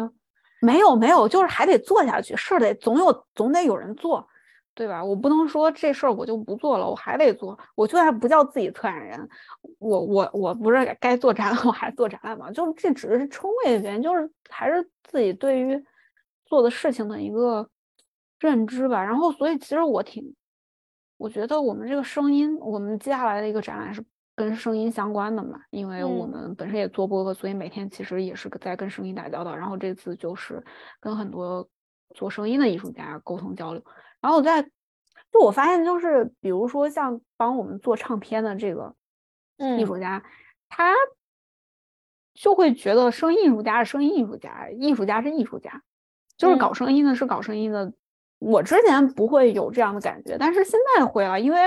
[0.61, 4.25] 没有没有，就是还得做下去，事儿得总有总得有人做，
[4.79, 5.03] 对吧？
[5.03, 7.59] 我不能说这事儿我就不做了，我还得做。
[7.75, 9.29] 我就算不叫自己策展人，
[9.77, 12.49] 我我我不是该做展览我还做展览嘛？
[12.51, 15.83] 就这只是称谓的原因，就是还是自己对于
[16.45, 17.69] 做的事情的一个。
[18.41, 20.33] 认知吧，然后所以其实我挺，
[21.17, 24.01] 我觉得我们这个声音，我们接下来的一个展览是
[24.33, 29.53] 跟声音相关的嘛，因为我们本身也做播客，所以每天其实也是在跟声音打交道。
[29.53, 30.63] 然后这次就是
[31.01, 31.67] 跟很多
[32.15, 33.83] 做声音的艺术家沟通交流。
[34.21, 34.61] 然后我在
[35.31, 38.93] 就我发现，就是比如说像帮我们做唱片的这个
[39.77, 40.23] 艺术家，
[40.67, 40.93] 他
[42.33, 45.81] 就会觉得声音艺术家是声音艺术家，艺术家是艺术家，
[46.37, 47.91] 就是搞声音的是搞声音的。
[48.39, 51.59] 我之前不会有这样的感觉，但是现在会了，因为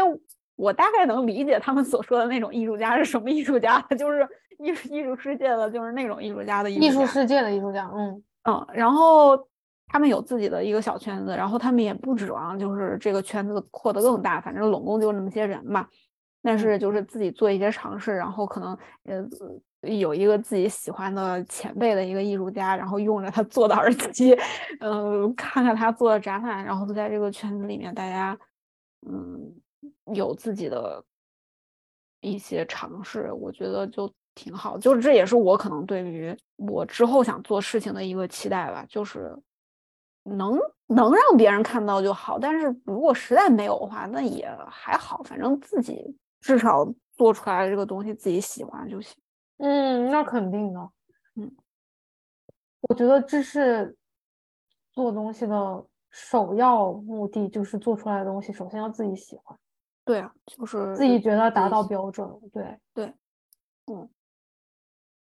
[0.56, 4.26] 我大概能理解他们所说的那种艺术家是什么艺术家， 就是
[4.58, 8.22] 艺术艺术世界的，就是那种艺术家的艺术世界的艺术家，嗯。
[8.44, 9.36] 嗯，然后
[9.92, 15.86] 他们有自己的一个小圈子，然后他们也不指望就是这个圈子扩得更大，反正拢共就那么些人嘛，
[16.42, 19.28] 但是就是自己做一些尝试，然后可能呃。
[19.82, 24.32] 有一个自己喜欢的前辈的一个艺术家，然后用着他做的耳机，
[24.78, 28.38] 嗯，看看他做的展览，然后在这个圈子里面，大家
[29.04, 29.52] 嗯
[30.14, 31.04] 有自己的
[32.20, 34.78] 一些尝试，我觉得就挺好。
[34.78, 39.36] 就是这也是我可能对于我之后想做事情的一个期待吧，就是
[40.24, 42.38] 能能让别人看到就好。
[42.38, 49.16] 但是如果实在没有的话，那也还好，反正自己至少做出来的这个东西自己喜欢就行。
[49.58, 50.80] 嗯，那肯定的。
[51.36, 51.50] 嗯，
[52.82, 53.96] 我觉得这是
[54.92, 59.58] 做东西的首要目的，就是做出来的东西首先要自己喜欢。
[60.04, 62.28] 对啊，就是自己觉得达到标准。
[62.52, 63.06] 对对，
[63.86, 64.08] 嗯，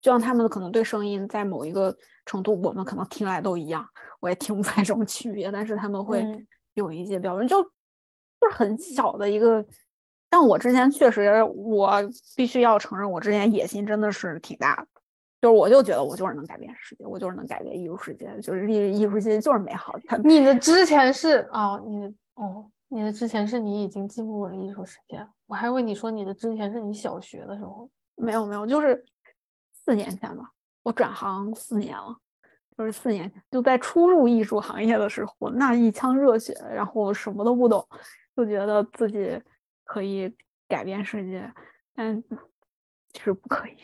[0.01, 1.95] 就像他们可能对声音在某一个
[2.25, 3.87] 程度，我们可能听来都一样，
[4.21, 6.25] 我也听不出来什么区别，但是他们会
[6.75, 9.65] 有一些标准，就就是很小的一个。
[10.29, 12.01] 但我之前确实，我
[12.37, 14.87] 必须要承认，我之前野心真的是挺大的，
[15.41, 20.19] 就是我就觉得我就是能改变世界，我就是能改变艺术世界，就是艺艺术世界就是美好的。
[20.19, 29.05] 你的之前是啊，你的哦，你的之前是你已经进入了艺术世界，我还以为你说你的之前是你小学的时候，没有没有，就是
[29.73, 30.53] 四年前吧，
[30.85, 32.17] 我转行四年了，
[32.81, 37.87] 就是四年前就在初入艺术行业的时候，那一腔热血，然后什么都不懂，
[38.35, 39.41] 就觉得自己。
[39.93, 40.33] 可以
[40.69, 41.53] 改变世界，
[41.97, 42.23] 但
[43.13, 43.77] 其实不可以，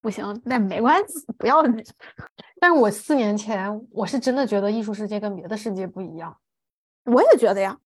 [0.00, 0.42] 不行。
[0.44, 1.84] 但没关系，不要紧。
[2.58, 6.36] 但我四年前，我是真的觉得艺术世界跟别的世界不一样。
[7.04, 7.78] 我也觉得呀，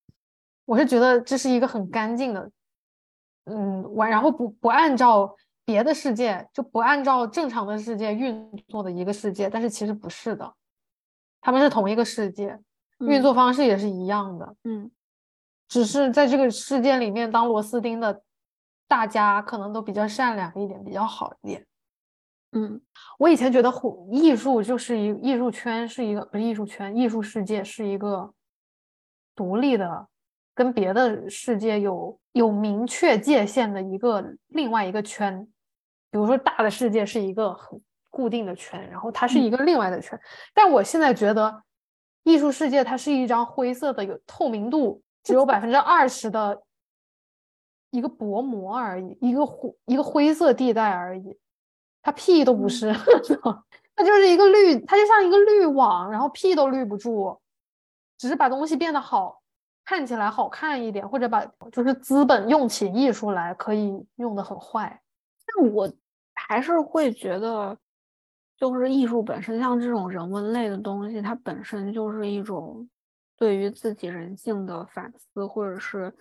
[0.65, 2.49] 我是觉得这是一个很干净的，
[3.43, 5.35] 嗯，完然后不不按照
[5.65, 9.49] 别的世界，就不按照正常的世界运作的一个世界。
[9.49, 10.53] 但是其实不是的，
[11.41, 12.59] 他们是同一个世界，
[12.99, 14.55] 运作方式也是一样的。
[14.63, 14.91] 嗯。
[15.67, 18.21] 只是在这个世界里面当螺丝钉的
[18.87, 21.65] 大家，可能都比较善良一点，比较好一点。
[22.51, 22.79] 嗯，
[23.17, 23.73] 我以前觉得
[24.11, 28.31] 艺术就是一艺术圈是一个不是艺术圈，艺术世界是一个
[29.35, 30.07] 独立的，
[30.53, 35.47] 跟别的世界有有明确界限的一个另外一个圈。
[36.15, 37.77] 比如说大的世界是一个很
[38.09, 40.17] 固定的圈，然后它是一个另外的圈。
[40.53, 41.61] 但我现在觉得，
[42.23, 46.63] 艺术世界它是一张灰色的、有透明度只有百分之二十的
[47.89, 51.37] 一个薄膜而已，一个灰一个灰色地带而已，
[52.01, 52.93] 它屁都不是，
[53.93, 57.37] 它就是一个滤，它就像一个滤网，然后屁都滤不住，
[58.17, 59.41] 只是把东西变得好。
[59.83, 65.01] 看起来好看一点，或者把就是资本用起艺术来，可以用的很坏。
[65.45, 65.91] 但我
[66.35, 67.77] 还是会觉得，
[68.57, 72.87] 就是艺术本身，像这种人文类的东西，它本身就是一种
[73.37, 76.13] 对于自己人性的反思，或者是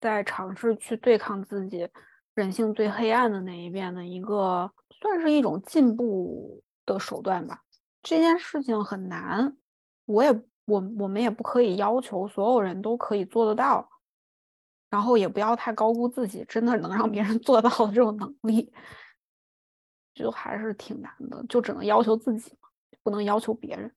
[0.00, 1.88] 在尝试去对抗自己
[2.34, 7.62] 人性最黑暗的那一面的一个，算是一种进步的手段吧。
[8.02, 9.56] 这件事情很难，
[10.04, 10.42] 我也。
[10.66, 13.88] 我我们也不可以要求所有人都可以做得到，
[14.88, 18.72] 然后也不要太高估自己真的能让别人做到的这种能力，
[20.20, 22.52] 就还是挺难的，就只能要求自己，
[23.02, 23.92] 不能要求别人。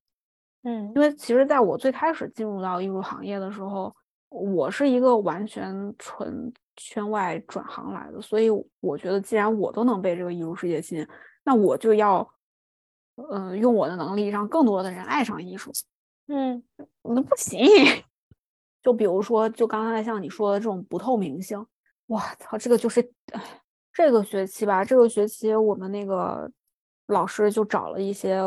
[0.62, 3.94] 嗯，因为其实在我最开始进入到艺术行业的时候，
[4.30, 8.48] 我是一个完全纯圈外转行来的，所以
[8.80, 11.06] 我觉得既然我都能被这个艺术世界吸引，
[11.44, 12.26] 那我就要，
[13.30, 15.70] 嗯，用我的能力让更多的人爱上艺术。
[16.28, 16.64] 嗯，
[17.02, 17.66] 那不行。
[18.82, 21.66] 就比如说，就刚才像你说的这种不透明性，
[22.06, 23.12] 哇操，这个就是
[23.94, 24.84] 这个学期吧。
[24.84, 26.50] 这个学期我们那个
[27.06, 28.38] 老师就找了一些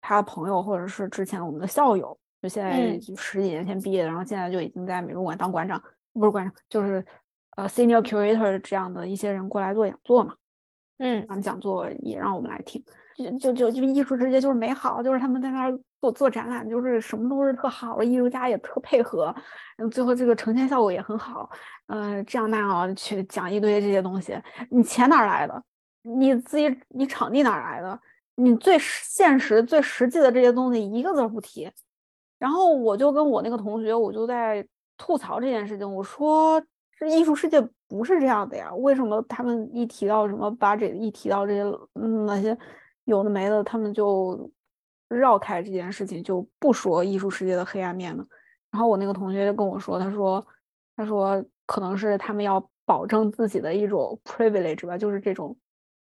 [0.00, 7.02] 他的朋友，或者是之前我们的校友，就现在十几年前毕业的，然后现在就已经在美术馆当馆长，不是馆长，就是
[7.56, 10.34] 呃 senior curator 这样的一些人过来做讲座嘛。
[10.98, 12.84] 嗯，他们讲座也让我们来听。
[13.16, 19.26] 就就就就艺术世界就是美好，就是他们在那儿做做展览，就是什么都是特好，艺术家也特配合，
[19.76, 21.48] 然后最后这个呈现效果也很好，
[21.86, 24.36] 呃，这样那样去讲一堆这些东西，
[24.70, 25.62] 你钱哪来的？
[26.02, 28.00] 你自己你场地哪来的？
[28.34, 31.70] 你最现实最实际的这些东西一个字不提。
[32.38, 36.60] 然后我就跟我那个同学，我就在吐槽这件事情，我说
[36.98, 41.62] 这艺术世界不是这样的呀，为什么他们一提到什么 budget，一提到这些
[41.94, 42.56] 嗯那些。
[43.12, 44.50] 有的没的，他们就
[45.08, 48.26] 绕开这件事情，就不说艺术世界的黑暗面了。
[48.70, 50.44] 然后我那个同学就跟我说，他说，
[50.96, 55.56] 他说可能是他们要保证自己的一种 privilege 吧，就是这种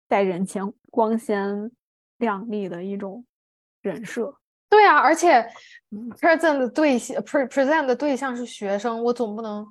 [0.09, 1.71] 在人前光鲜
[2.17, 3.23] 亮丽的一种
[3.81, 4.35] 人设。
[4.67, 5.47] 对啊，而且
[6.19, 9.65] present 的对象 pre present 的对象是学生，我总不能，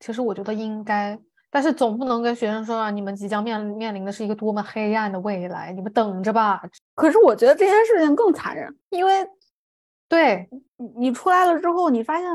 [0.00, 1.20] 其实我觉得应该。
[1.50, 6.62] 但是总不能跟学生说啊，你们即将面面临的是一个多么黑暗的未来，你们等着吧。
[6.94, 9.26] 可是我觉得这件事情更残忍，因为，
[10.08, 10.46] 对
[10.96, 12.28] 你出来了之后，你发现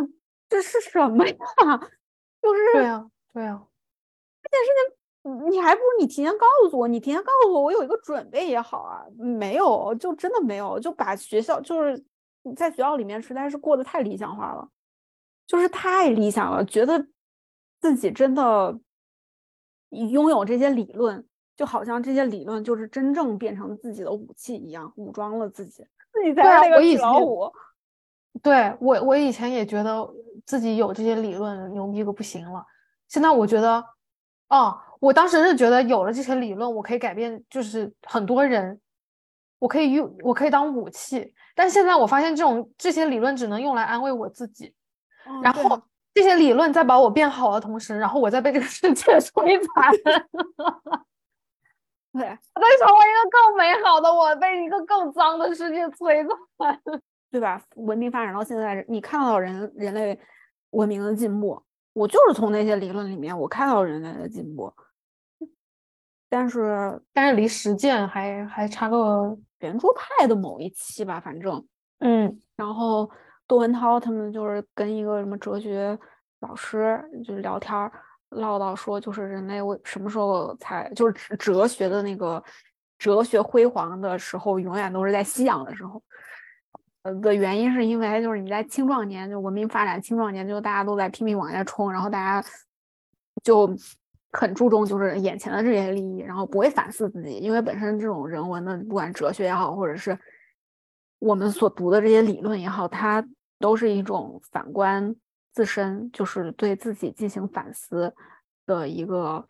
[0.49, 1.36] 这是什么呀？
[2.41, 3.61] 就是对呀，对呀。
[4.41, 4.72] 这件事
[5.24, 9.05] 情，你还不如你提前告诉我，你提前告诉我，我有一个准备也好啊。
[9.18, 12.03] 没有，就真的没有，就把学校就是
[12.55, 14.68] 在学校里面实在是过得太理想化了，
[15.45, 17.05] 就是太理想了，觉得
[17.80, 18.80] 自己真的。
[19.94, 21.24] 拥有这些理论，
[21.56, 25.86] 就好像这些理论就是真正变成自己的武器一样，武装了自己。
[26.12, 27.52] 自己在那个老虎。
[28.41, 30.08] 对我，我以前也觉得
[30.46, 32.66] 自己有这些理论牛逼个不行了。
[33.08, 33.84] 现在我觉得，
[34.50, 38.80] 哦，我当时是觉得有了这些理论，我可以改变，就是很多人，
[39.60, 41.34] 我可以用，我可以当武器。
[41.56, 44.74] 但现在我发现，这种这些理论只能用来安慰我自己，
[45.44, 45.82] 然后。
[46.14, 49.91] 这些理论在把我变好的同时，然后我在被这个世界 摧残。
[52.14, 52.22] 对，
[52.53, 56.24] 我在成为一个更美好的我，被一个更脏的世界摧
[56.57, 56.80] 残，
[57.32, 57.59] 对吧？
[57.76, 60.20] 文明发展到现在，你看到人人类
[60.70, 61.59] 文明的进步，
[61.93, 64.72] 我就是从那些理论里面我看到人类的进步。
[66.30, 71.66] 但是，但是离实践还还差个圆桌派的某一期吧，反正，
[71.99, 73.09] 嗯，然后。
[73.54, 75.95] 窦文涛他们就是跟一个什么哲学
[76.39, 77.72] 老师就是聊天
[78.30, 82.43] 唠叨说，就是人类为什么时候才就是哲学的那个
[82.97, 86.01] 哲学辉煌的时候，永远都是在夕阳的时候。
[87.04, 92.47] 呃的原因是因为就是你在青壮年就文明发展青壮年就大家都在拼命往下冲，然后大家
[93.43, 93.70] 就
[94.32, 100.18] 很注重就是眼前的这些利益，然后不会反思自己，因为本身这种人文的不管哲学也好，或者是。
[101.20, 103.26] 我们所读的这些理论也好，它
[103.64, 105.16] 都是一种反观
[105.53, 108.14] 自身，就是对自己进行反思
[108.66, 109.47] 的一个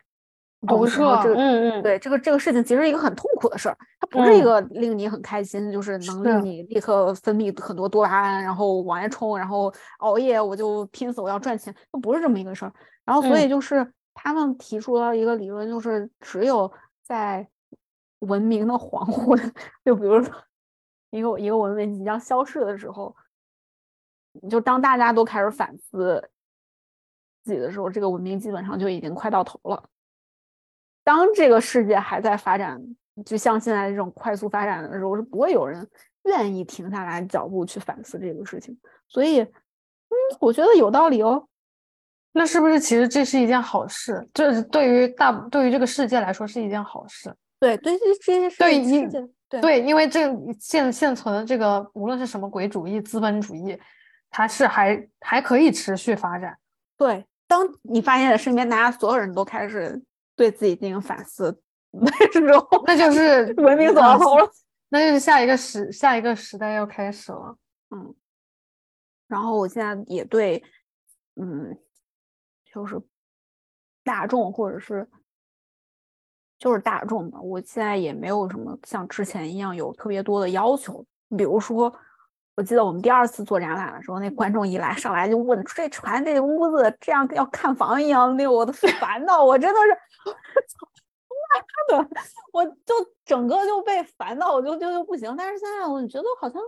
[0.67, 1.03] 投射。
[1.33, 12.73] 嗯嗯，对这个这个事情其实是一个很痛苦的事儿，它不是一个令你很开心，就是能令你立刻分泌很多多巴胺，然后往外冲，然后熬夜我就拼死我要赚钱，它不是这么一个事儿。
[13.03, 17.47] 然后所以就是他们提出了一个理论，就是只有在
[18.19, 19.51] 文明的 黄昏，
[19.83, 20.31] 就比如说
[21.09, 23.15] 一个一个文明即将消逝的时候，
[24.49, 26.29] 就当大家都开始反思
[27.43, 29.83] 自己的时候，这个文明基本上就已经快到头了。
[31.03, 32.81] 当这个世界还在发展，
[33.25, 35.87] 就像现在这种快速发展的时候，是不会有人
[36.23, 38.77] 愿意停下来脚步去反思这个事情。
[39.07, 41.47] 所以，嗯，我觉得有道理哦。
[42.35, 44.27] 那是不是其实这是一件好事？
[44.33, 47.31] 这对于大对于这个世界来说是一件好事。
[47.59, 49.07] 对，对这这些对因
[49.49, 50.27] 对对，因为这
[50.59, 53.79] 现现存的这个无论是什么鬼主义、资本主义，
[54.33, 56.57] 它是还还可以持续发展。
[56.97, 60.03] 对，当你发现身边大家所有人都开始
[60.35, 61.61] 对自己进行反思
[61.91, 64.51] 那时候，那就 是文明走到头了，
[64.89, 67.57] 那就是下一个时下一个时代要开始了。
[67.91, 68.15] 嗯，
[69.27, 70.63] 然后我现在也对，
[71.35, 71.77] 嗯。
[72.73, 72.99] 就是
[74.03, 75.07] 大众，或者是
[76.57, 77.39] 就是大众吧。
[77.39, 81.05] 我现在也没有什么像之前一样有特别多的要求。
[81.37, 81.95] 比如说，
[82.55, 89.91] 我记得我们第二次做展览的时候，那观众一来上来就问：“这船这屋子这样要看房一样，那我都烦到我真的是，
[91.89, 92.09] 妈的！
[92.51, 92.93] 我就
[93.25, 95.35] 整个就被烦到，我就就就不行。
[95.35, 96.61] 但是现在我觉得好像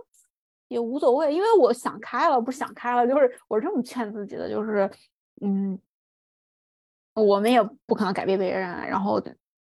[0.68, 4.90] 也无所谓，因为我想开了，不想开了，就是我是这么劝自己的，就是
[5.40, 5.78] 嗯。
[7.14, 9.18] 我们也不可能改变别人，然后，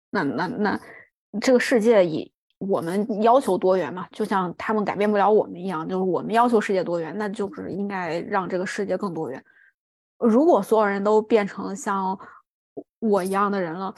[0.09, 0.79] 那那那，
[1.39, 9.43] 这个世界以我们要求多元嘛，就像他们改变不了我们一样，就是我们要求世界多元，那就是应该让这个世界更多元。
[10.17, 12.17] 如果所有人都变成像
[12.99, 13.93] 我一样的人了，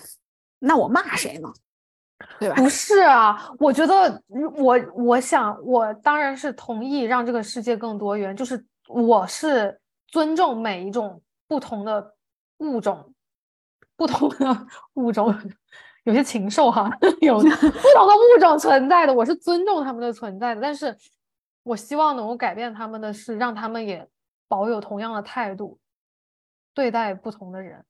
[0.59, 1.51] 那我骂谁呢？
[2.39, 2.55] 对吧？
[2.55, 4.21] 不是啊，我觉得
[4.57, 12.13] 我我想我当然是同意让这个世界更多元，就是我是尊重每一种不同的
[12.57, 13.13] 物种。
[13.95, 15.27] 不同的物种，
[16.05, 16.89] 有些禽兽哈，
[17.21, 20.61] 有 不同的物种存在的，我是尊重他们的存在的。
[20.61, 20.95] 但是，
[21.63, 24.07] 我希望能够改变他们的是，让他们也
[24.47, 25.77] 保有同样的态度
[26.73, 27.85] 对待不同的人。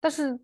[0.00, 0.38] 但是，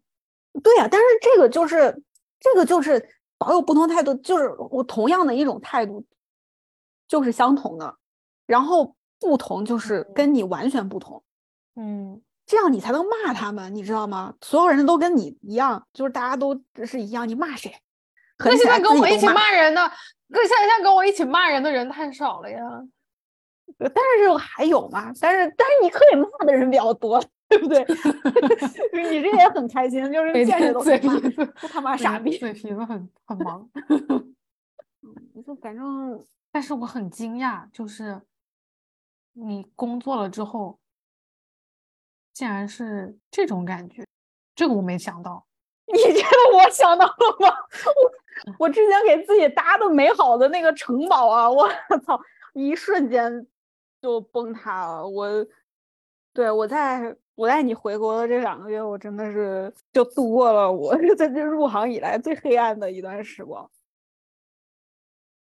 [0.63, 2.03] 对呀，但是这个就是
[2.41, 6.05] 这个就是保有不同态度，就是我同样的一种态度，
[7.07, 7.95] 就是相同的，
[8.47, 11.23] 然后不同就是跟你完全不同。
[11.77, 12.21] 嗯。
[12.51, 14.35] 这样你才能骂他们，你知道吗？
[14.41, 17.73] 所有人都跟你一样，就是大家都是一样，你骂谁？
[18.39, 19.81] 那现在跟我一起骂人的，
[20.27, 22.59] 那现在跟我一起骂人的人太少了呀。
[23.79, 25.13] 但是还有嘛？
[25.21, 27.87] 但是但是你可以骂的人比较多，对不对？
[28.93, 33.71] 你这也很开心，就是见谁都骂，都他妈傻逼，嘴皮子很很忙。
[35.03, 36.21] 嗯，就反正，
[36.51, 38.21] 但是我很惊讶，就是
[39.35, 40.80] 你工作了之后。
[42.41, 44.03] 竟然是这种感觉，
[44.55, 45.47] 这个我没想到。
[45.93, 47.55] 你觉得我想到了吗？
[48.57, 51.69] 我我之前给自己搭的美好的那个城堡啊，我
[52.07, 52.19] 操，
[52.55, 53.47] 一瞬间
[54.01, 55.07] 就崩塌了。
[55.07, 55.29] 我，
[56.33, 63.71] 对我在我在你回国的这两个月，我真的是就度过了我在这入行以来最黑暗的一段时光。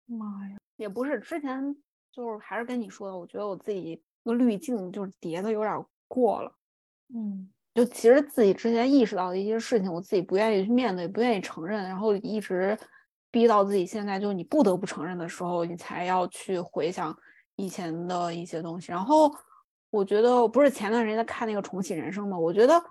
[0.06, 1.76] 妈呀，也不是之前
[2.10, 6.52] 就是还是跟你说的，我觉得我自己那个滤镜就是叠的有点过了。
[7.14, 12.78] 嗯，就其实自己之前意识到的一些事情，我自己不愿意去面对，不愿意承认，然后一直
[13.30, 17.14] 逼到自己现在，就是你不得不承认的时候，你才要去回想
[17.56, 18.90] 以前的一些东西。
[18.90, 19.30] 然后
[19.90, 22.38] 我觉得，不是前段时间在看那个重启人生吗？
[22.38, 22.82] 我觉得，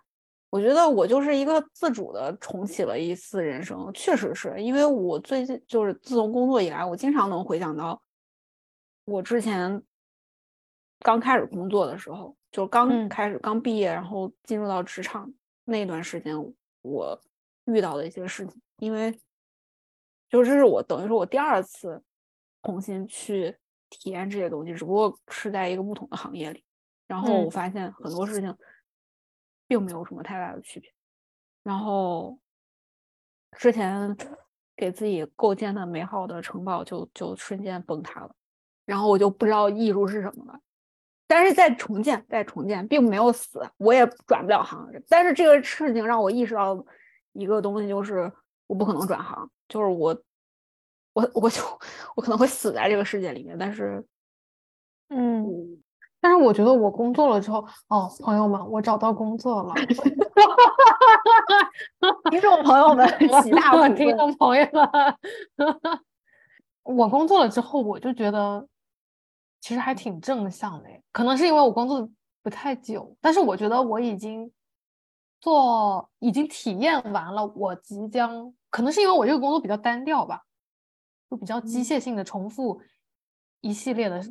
[0.52, 8.00] 我觉得我就是一个自主的重启了一次人生，确实是因为我最近就是自从工作以来，我经常能回想到
[9.06, 9.82] 我之前
[11.00, 12.36] 刚开始工作的时候。
[12.52, 15.34] 就刚开始刚毕业，然后进入到职场
[15.64, 16.36] 那段时间，
[16.82, 17.20] 我
[17.66, 19.12] 遇到的一些事情，因为
[20.30, 22.04] 就这是我等于说我第二次
[22.64, 23.58] 重新去
[23.90, 26.64] 体验这些东西，只不过是在一个不同的行业里，
[27.08, 28.54] 然后我发现很多事情
[29.68, 30.94] 并没有什么太大的区别，
[31.64, 32.38] 然后
[33.58, 34.16] 之前
[34.76, 38.36] 给自己构建的美好的城堡就就瞬间崩塌了，
[38.86, 40.60] 然后我就不知道艺术是什么了。
[41.34, 44.78] 但是在重建，在重建，并没有死，我也转不了行。
[45.08, 46.78] 但是这个事情让我意识到
[47.32, 48.30] 一个东西，就是
[48.68, 50.14] 我不可能转行，就是我，
[51.14, 51.62] 我，我就
[52.18, 53.58] 我可能会死在这个世界里面。
[53.58, 54.06] 但是，
[55.08, 55.82] 嗯，
[56.20, 59.74] 但是我觉得我工作了之后，哦，朋友们，我找到工作了，
[62.30, 63.08] 听众朋友们，
[63.42, 65.16] 喜大普听众朋友们，
[66.84, 68.68] 我工作了之后，我就觉得。
[69.62, 72.10] 其实还挺正向的，可能是因为我工作
[72.44, 74.52] 不太久，但是我觉得我已经
[75.40, 80.42] 做已经体验完了，我即将可能是因为我这个工作比较单调吧，
[81.30, 82.82] 就比较机械性的重复
[83.62, 84.22] 一系列的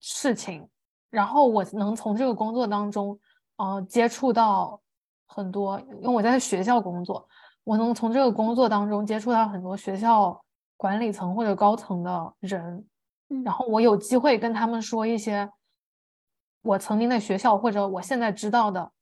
[0.00, 0.66] 事情，
[1.10, 3.18] 然后我能从这个工作当中，
[3.56, 4.80] 呃，接触到
[5.26, 7.28] 很多，因为我在学校工作，
[7.64, 10.42] 我能从这个工作当中接触到很多学校
[10.78, 12.86] 管理层或者高层的人，
[13.44, 15.50] 然后我有机会跟他们说一些
[16.62, 18.92] 我曾经在学校或者我现在知道的。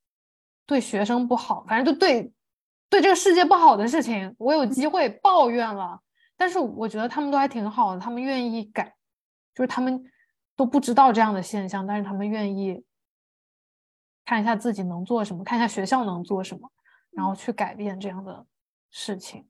[0.65, 2.29] 对学生不好，反正就对
[2.89, 6.01] 对这个世界不好的事情，我有机会抱怨了。
[6.35, 8.93] 但是我觉得他们都还挺好的，他们愿意改，
[9.55, 10.03] 就是他们
[10.57, 12.83] 都不知道这样的现象，但是他们愿意
[14.25, 16.69] 看一下自己能做什么，看一下学校能做什么，
[17.11, 18.45] 然后去改变这样的
[18.91, 19.47] 事情。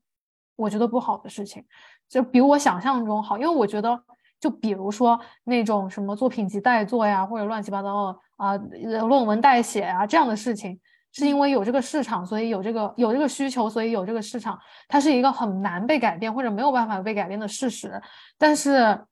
[0.54, 1.66] 我觉得不好的事情，
[2.08, 4.04] 就比我想象中好，因为我觉得，
[4.40, 10.78] 就比如说那种什么作品集代做呀，或者乱七八糟的啊，论文代写啊这样的事情。
[11.10, 14.56] 是因为有这个市场，所以有这个有这个需求，所以有这个市场。
[14.86, 18.00] 它是一个很难被改变或者没有办法被改变的事实。
[18.36, 19.06] 但是，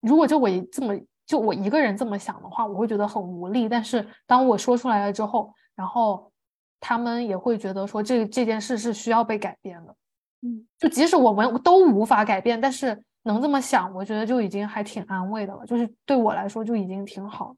[0.00, 3.68] 如果就我这么就我一个人这么想的话，我会觉得很无力。
[3.68, 6.32] 但是当我说出来了之后，然后
[6.80, 9.94] 他们也会觉得说这这件事是需要被改变的。
[10.40, 15.64] 嗯，就即使我们都无法改变，但是能这么想，我觉得就已经还挺安慰的了。
[15.66, 17.56] 就是对我来说就已经挺好。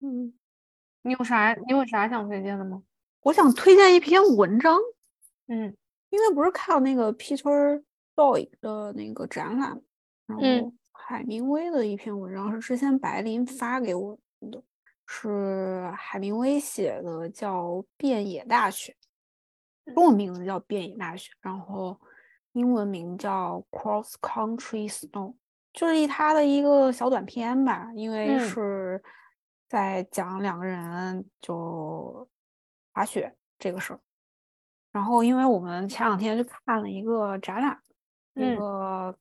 [0.00, 0.32] 嗯。
[1.02, 1.54] 你有啥？
[1.66, 2.82] 你有啥想推荐的吗？
[3.22, 4.78] 我想推荐一篇文章。
[5.46, 5.74] 嗯，
[6.10, 7.82] 因为不是看了那个 Peter
[8.14, 9.80] Doig 的那个展览，
[10.26, 14.62] 然后海明威的一篇文章是之前白琳发给我的，
[15.06, 17.64] 是海明威写的，叫
[17.96, 18.94] 《遍野大学》，
[19.94, 21.98] 中文名字叫《遍野大学》，然后
[22.52, 25.10] 英文名叫《Cross Country Snow》，
[25.72, 29.02] 就是他的一个小短片吧，因为是。
[29.70, 32.28] 在讲两个人就
[32.92, 34.00] 滑雪这个事儿，
[34.90, 37.80] 然后因为我们前两天去看了一个展览，
[38.34, 39.16] 一个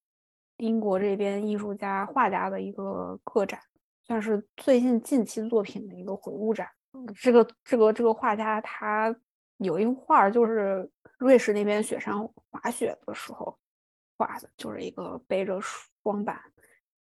[0.58, 3.60] 英国这边艺术家画家的一个个展，
[4.08, 6.68] 算是最近近期作品的一个回顾展。
[7.22, 9.16] 这个这个这个画家他
[9.58, 12.16] 有一幅画，就是瑞士那边雪山
[12.52, 13.58] 滑雪的时候
[14.18, 16.42] 画的，就是一个背着双板，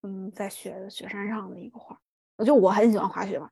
[0.02, 2.00] 嗯，在雪雪山上的一个画。
[2.36, 3.50] 我就我很喜欢滑雪嘛，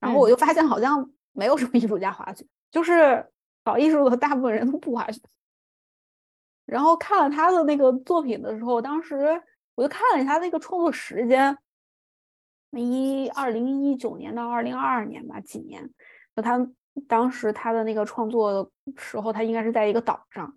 [0.00, 3.26] 然后我就发现好像没有什么艺术家滑雪，就是
[3.62, 5.20] 搞艺术的大部分人都不滑雪。
[6.66, 9.42] 然后看了他的那个作品的时候，当时
[9.74, 11.56] 我就看了一下那个创作时间，
[12.72, 15.90] 一二零一九年到二零二二年吧，几年。
[16.34, 16.66] 那他
[17.06, 20.56] 当时他的那个创作的时候，他应该是在一个岛上。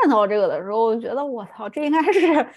[0.00, 2.20] 看到这个的时候，我觉得我操，这应该是。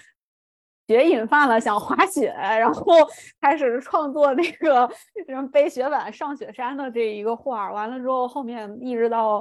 [0.86, 2.84] 雪瘾犯了，想滑雪，然后
[3.39, 4.86] 开始创作那个
[5.26, 7.72] 什么背雪板上雪山的这一个画。
[7.72, 9.38] 完了之后，后面一直到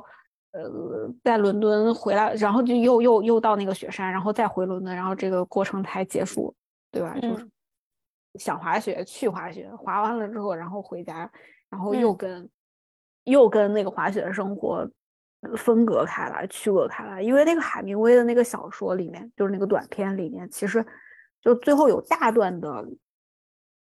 [0.53, 6.55] 呃在伦敦回来，然后就又又又到那个雪山，然后再回伦敦，然后这个过程才结束，
[6.93, 7.19] 对吧？
[7.21, 7.45] 就是
[8.39, 11.29] 想滑雪去滑雪，滑完了之后，然后回家，
[11.69, 12.49] 然后又跟
[13.25, 14.89] 又跟那个滑雪的生活
[15.57, 17.23] 分隔开来，区隔开来。
[17.23, 20.85] 因为那个海明威的那个小说里面，就是那个短片里面，其实。
[21.45, 22.87] 就最后有大段的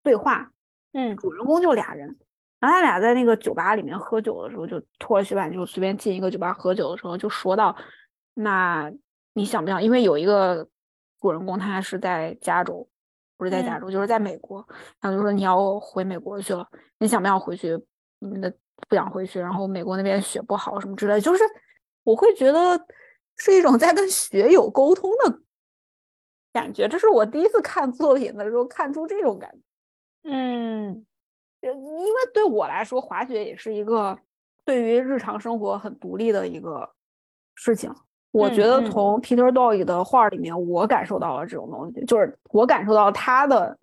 [0.03, 0.51] 对话，
[0.93, 2.15] 嗯，主人公就俩人，
[2.59, 7.75] 然后他俩在那个酒吧里面喝酒的时候，就拖着雪板就随便进一个酒吧喝酒的时候，就说到，
[8.35, 8.93] 那
[9.33, 9.81] 你想不想？
[9.81, 10.69] 因为有一个
[11.19, 12.87] 主人公他是在加州，
[13.35, 14.63] 不是在加州，就是在美国，
[15.01, 16.69] 然后就说你要回美国去了，
[16.99, 17.83] 你想不想回去？
[18.19, 18.47] 那
[18.89, 21.43] 不想回去，然后美国那边雪不好什么之类，就是
[22.03, 22.85] 我会觉得
[23.37, 25.39] 是一种在跟雪友沟通的。
[26.51, 31.05] 感觉这是我第一次看作品的时候看出这种感觉，嗯，
[31.61, 34.17] 因为对我来说，滑雪也是一个
[34.65, 36.89] 对于日常生活很独立的一个
[37.53, 37.93] 事情。
[38.31, 43.77] 我觉得从 Peter Doig 的画里面，我感受到了这种东西，就是我感受到他的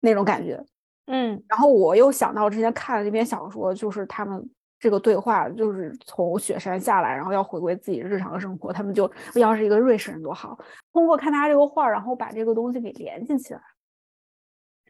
[0.00, 0.64] 那种感觉，
[1.06, 4.50] 嗯，然后我又想到之前看的那篇小说，就是他们。
[4.82, 8.72] 这个对话就是从雪山下来，然后要回归自己日常生活。
[8.72, 10.58] 他们就要是一个瑞士人多好。
[10.92, 13.60] 通过看他这个画，然后把这个东西给联系起来。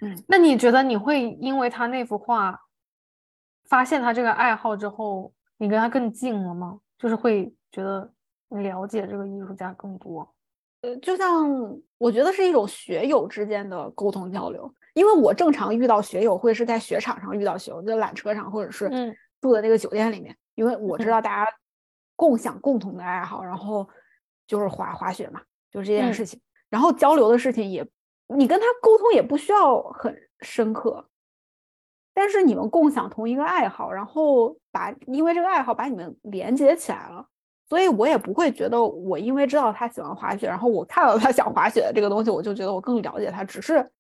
[0.00, 2.58] 嗯，那你觉得你会因为他那幅画
[3.68, 6.80] 发现他这个爱好之后，你跟他更近了吗？
[6.96, 8.10] 就是会觉得
[8.48, 10.26] 了解这个艺术家更多？
[10.80, 11.46] 呃，就像
[11.98, 14.74] 我觉得是一种学友之间的沟通交流。
[14.94, 19.14] 因为我正常遇到学友会是在雪场上遇到学友，在缆车上或者是嗯。
[19.40, 21.52] 住的那个酒店里面，因为我知道大家
[22.14, 23.88] 共享共同的爱好，然后
[24.46, 26.40] 就是滑滑雪嘛，就是这件事情。
[26.70, 27.84] 然后交流的事情也，
[28.28, 31.08] 你跟他沟通也不需要很深刻，
[32.14, 37.26] 但是你们共享同一个爱好，然后把因为这个爱好把你们连接起来了，
[37.68, 43.90] 所以我也不会觉得我因为知道他喜欢滑雪，然后我看到他想滑雪的这个东西，我就觉得我更了解他，只是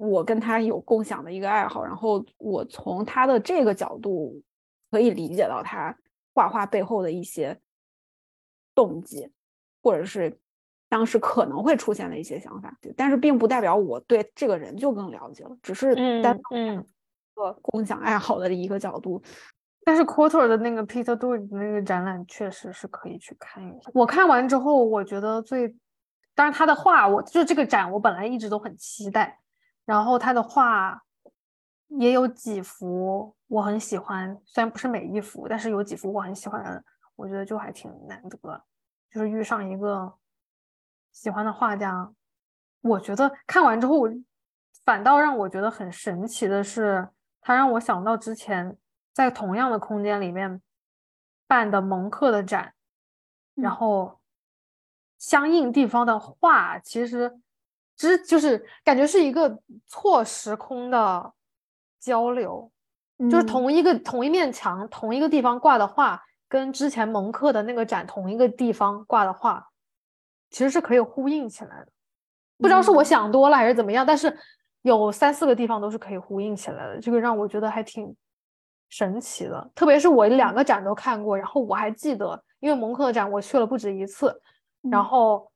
[0.00, 4.42] 我跟他有共享的一个爱好，然后我从他的这个角度
[4.90, 5.96] 可以理解到他
[6.34, 7.60] 画画背后的一些
[8.74, 9.30] 动机，
[9.82, 10.38] 或者是。
[10.92, 16.84] 当时可能会出现的一些想法，但是并不代表我对这个人就更了解了，只是单嗯
[17.32, 19.22] 个共享爱好的一个角度。
[19.84, 23.88] 但是 Quarter 的那个 Peter d o 的那个展览确实是可以去看一下。
[23.94, 25.68] 我看完之后，我觉得最，
[26.34, 29.38] 当然他的画，我就这个展我本来一直都很期待，
[29.90, 31.02] 然后他的画
[31.88, 36.84] 也有几幅我很喜欢，虽然不是每一幅，但是有几幅我很喜欢，
[37.16, 38.64] 我觉得就还挺难得，
[39.10, 40.16] 就是遇上一个。
[41.10, 42.12] 喜欢的画家，
[42.82, 44.04] 我觉得看完之后，
[44.84, 47.08] 反倒让我觉得很神奇的是，
[47.40, 48.78] 他让我想到之前
[49.12, 50.62] 在同样的空间里面
[51.48, 52.74] 办的蒙克的展，
[53.56, 54.20] 然后
[55.18, 57.40] 相应地方的画，其实
[58.00, 61.30] 之就是感觉是一个错时空的
[62.00, 62.72] 交流，
[63.30, 69.66] 就是同一个同一面墙、同一个地方挂的画，跟之前蒙克的那个展同一个地方挂的画。
[70.48, 71.92] 其实是可以呼应起来的，
[72.56, 74.36] 不知道是我想多了还是怎么样，但是
[74.82, 78.16] 有三四个地方都是可以呼应起来的，这个让我觉得还挺
[78.88, 79.70] 神奇的。
[79.74, 84.42] 特别是我两个展都看过，然后我还记得，因为蒙克的展我去了不止一次，
[84.90, 85.49] 然后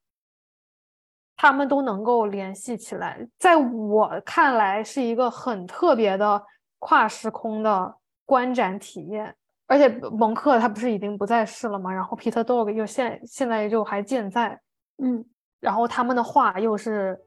[1.37, 6.43] 他们都能够联系起来，在我看来是一个很特别的
[6.79, 9.35] 跨时空的观展体验。
[9.67, 11.91] 而且蒙克他不是已经不在世了吗？
[11.91, 14.61] 然后 Peter Dog 又现现在就还健在。
[15.03, 15.25] 嗯，
[15.59, 17.19] 然后他们的话又是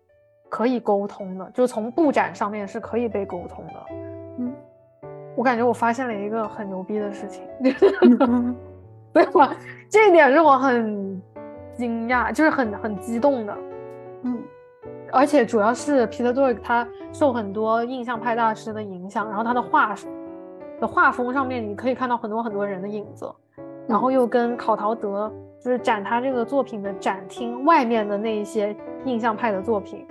[0.47, 3.73] 可以沟通的，就是从布展上面是可以被沟通的。
[4.37, 4.53] 嗯，
[5.35, 7.43] 我感觉我发现了一个很牛逼的事情，
[9.11, 9.55] 对吧？
[9.89, 11.19] 这一点是我很
[11.75, 13.57] 惊讶，就是很很激动的。
[14.27, 14.43] 嗯，
[15.11, 19.95] 而且主要是 d o r k 他受很多印象派大师的影响，然后他的画
[20.79, 23.33] 的画风上面你可以看到很多很多人的影子，
[23.87, 25.31] 然后又跟考陶德。
[25.59, 28.73] 就是展他这个作品的展厅外面的那一些
[29.05, 30.05] 印象派的作品，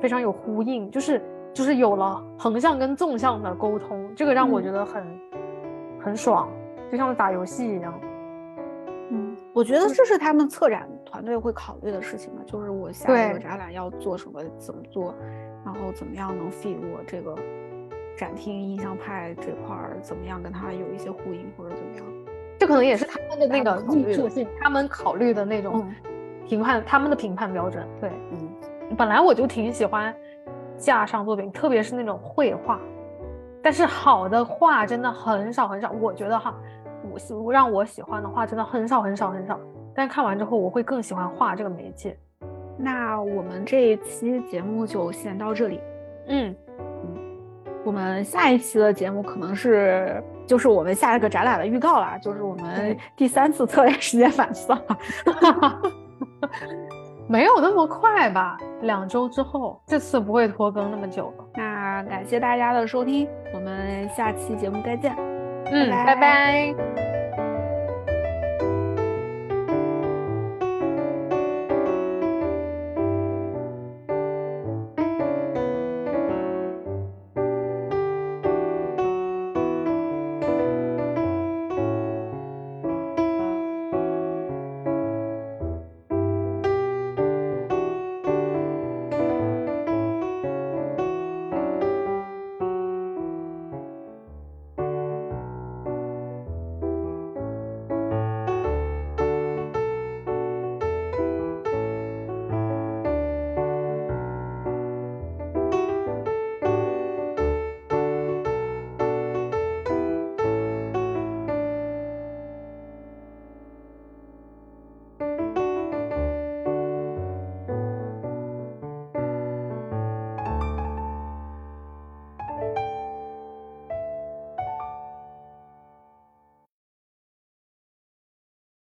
[0.00, 1.22] 非常有呼应，就是
[1.54, 5.20] 就是有了横向跟纵向的沟通，这个让我觉得很
[6.00, 6.48] 很爽，
[6.90, 7.94] 就像打游戏一样。
[9.10, 15.14] 嗯，我觉得这是他们策展团队会考虑的事情嘛，就是我下一个展览要做什么，怎么做，
[15.64, 17.34] 然后怎么样能 fit 我这个
[18.16, 22.04] 展厅印象派这块儿，怎么样跟他有一些呼应或者怎么样。
[22.58, 25.86] 这可能也是他们的那个艺术性，他们考虑的那种
[26.46, 27.86] 评判，他们的评判标准。
[28.00, 30.14] 对，嗯，本来我就挺喜欢
[30.76, 32.80] 架上作品，特别是那种绘画，
[33.62, 35.90] 但是好的画真的很少很少。
[35.92, 36.54] 我觉得哈，
[37.30, 39.60] 我让我喜欢的画真的很少很少很少。
[39.96, 42.16] 但看完之后，我会更喜欢画这个媒介。
[42.78, 45.80] 那我们这一期节目就先到这里。
[46.28, 47.16] 嗯嗯，
[47.84, 50.22] 我们下一期的节目可能是。
[50.46, 54.72] 就是我们下一个展览的预告啦，就是我们第三次测验时间反思，
[57.28, 58.56] 没有那么快吧？
[58.82, 61.44] 两周之后，这次不会拖更那么久了。
[61.56, 65.16] 那感谢大家的收听，我们下期节目再见。
[65.72, 67.15] 嗯，拜拜。